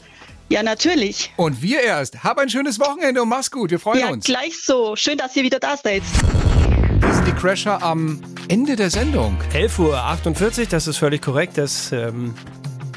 Ja, 0.48 0.62
natürlich. 0.62 1.32
Und 1.36 1.60
wir 1.60 1.80
erst. 1.82 2.22
Hab 2.22 2.38
ein 2.38 2.48
schönes 2.48 2.78
Wochenende 2.78 3.20
und 3.22 3.28
mach's 3.28 3.50
gut. 3.50 3.70
Wir 3.72 3.80
freuen 3.80 4.00
Ja, 4.00 4.08
uns. 4.10 4.24
gleich 4.24 4.62
so. 4.62 4.94
Schön, 4.94 5.18
dass 5.18 5.34
ihr 5.34 5.42
wieder 5.42 5.58
da 5.58 5.76
seid. 5.76 6.02
Wir 7.00 7.12
sind 7.14 7.26
die 7.26 7.32
Crasher 7.32 7.82
am 7.82 8.20
Ende 8.48 8.76
der 8.76 8.90
Sendung. 8.90 9.36
11.48 9.52 10.58
Uhr, 10.60 10.66
das 10.70 10.86
ist 10.86 10.98
völlig 10.98 11.20
korrekt. 11.22 11.58
Das, 11.58 11.90
ähm, 11.90 12.34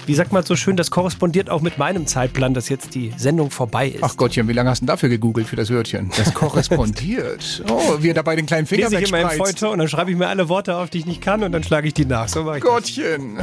wie 0.06 0.14
sagt 0.14 0.32
man 0.32 0.44
so 0.44 0.56
schön, 0.56 0.78
das 0.78 0.92
korrespondiert 0.92 1.50
auch 1.50 1.62
mit 1.62 1.80
meinem 1.80 2.06
Zeitplan, 2.06 2.54
dass 2.54 2.70
jetzt 2.70 2.94
die 2.94 3.14
Sendung 3.18 3.50
vorbei 3.50 3.90
ist. 3.90 4.04
Ach 4.04 4.16
Gottchen, 4.16 4.48
wie 4.48 4.54
lange 4.54 4.70
hast 4.70 4.82
du 4.82 4.86
denn 4.86 4.94
dafür 4.94 5.10
gegoogelt 5.10 5.48
für 5.48 5.56
das 5.56 5.72
Wörtchen? 5.72 6.12
Das 6.18 6.34
korrespondiert. 6.34 7.64
Oh, 7.70 7.98
wie 8.00 8.10
er 8.10 8.14
dabei 8.14 8.36
den 8.36 8.46
kleinen 8.46 8.68
Finger 8.68 8.90
Lese 8.90 9.02
ich 9.02 9.10
immer 9.10 9.22
im. 9.22 9.38
Feuilleton 9.38 9.70
und 9.72 9.80
dann 9.80 9.88
schreibe 9.90 10.12
ich 10.12 10.18
mir 10.18 10.28
alle 10.28 10.50
Worte 10.50 10.76
auf, 10.78 10.92
die 10.92 11.00
ich 11.00 11.06
nicht 11.08 11.22
kann 11.22 11.44
und 11.44 11.52
dann 11.52 11.64
schlage 11.64 11.88
ich 11.88 11.94
die 11.96 12.06
nach. 12.06 12.28
So 12.28 12.44
mache 12.44 12.58
ich 12.60 12.64
das. 12.64 12.72
Gottchen. 12.72 13.40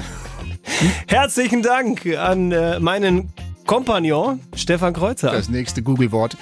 Herzlichen 1.09 1.63
Dank 1.63 2.07
an 2.07 2.53
äh, 2.53 2.79
meinen 2.81 3.33
Kompagnon 3.67 4.41
Stefan 4.55 4.95
Kreuzer. 4.95 5.33
Das 5.33 5.49
nächste 5.49 5.83
Google-Wort. 5.83 6.37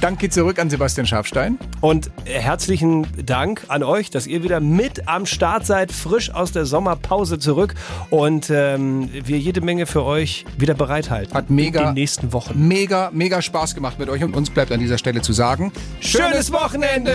Danke 0.00 0.28
zurück 0.28 0.58
an 0.58 0.70
Sebastian 0.70 1.06
Schafstein. 1.06 1.56
Und 1.80 2.10
herzlichen 2.24 3.06
Dank 3.24 3.62
an 3.68 3.84
euch, 3.84 4.10
dass 4.10 4.26
ihr 4.26 4.42
wieder 4.42 4.58
mit 4.58 5.06
am 5.08 5.24
Start 5.24 5.66
seid, 5.66 5.92
frisch 5.92 6.30
aus 6.34 6.50
der 6.50 6.66
Sommerpause 6.66 7.38
zurück 7.38 7.74
und 8.10 8.50
ähm, 8.50 9.08
wir 9.12 9.38
jede 9.38 9.60
Menge 9.60 9.86
für 9.86 10.04
euch 10.04 10.44
wieder 10.58 10.74
bereithalten. 10.74 11.32
Hat 11.32 11.48
mega, 11.48 11.80
in 11.80 11.86
den 11.86 11.94
nächsten 11.94 12.32
Wochen. 12.32 12.66
mega, 12.66 13.10
mega 13.12 13.40
Spaß 13.40 13.76
gemacht 13.76 13.98
mit 14.00 14.08
euch 14.08 14.24
und 14.24 14.34
uns 14.34 14.50
bleibt 14.50 14.72
an 14.72 14.80
dieser 14.80 14.98
Stelle 14.98 15.22
zu 15.22 15.32
sagen, 15.32 15.72
Schönes 16.00 16.52
Wochenende! 16.52 17.14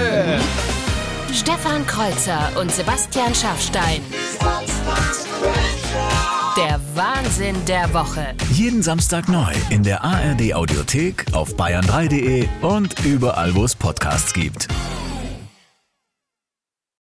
Stefan 1.34 1.86
Kreuzer 1.86 2.50
und 2.60 2.72
Sebastian 2.72 3.36
Schaffstein. 3.36 4.02
Der 6.58 6.80
Wahnsinn 7.00 7.56
der 7.66 7.94
Woche. 7.94 8.36
Jeden 8.52 8.84
Samstag 8.84 9.30
neu 9.30 9.54
in 9.70 9.84
der 9.84 10.04
ARD 10.04 10.54
Audiothek, 10.54 11.28
auf 11.32 11.56
bayern3.de 11.56 12.46
und 12.62 13.06
überall, 13.06 13.56
wo 13.56 13.64
es 13.64 13.74
Podcasts 13.74 14.34
gibt. 14.34 14.68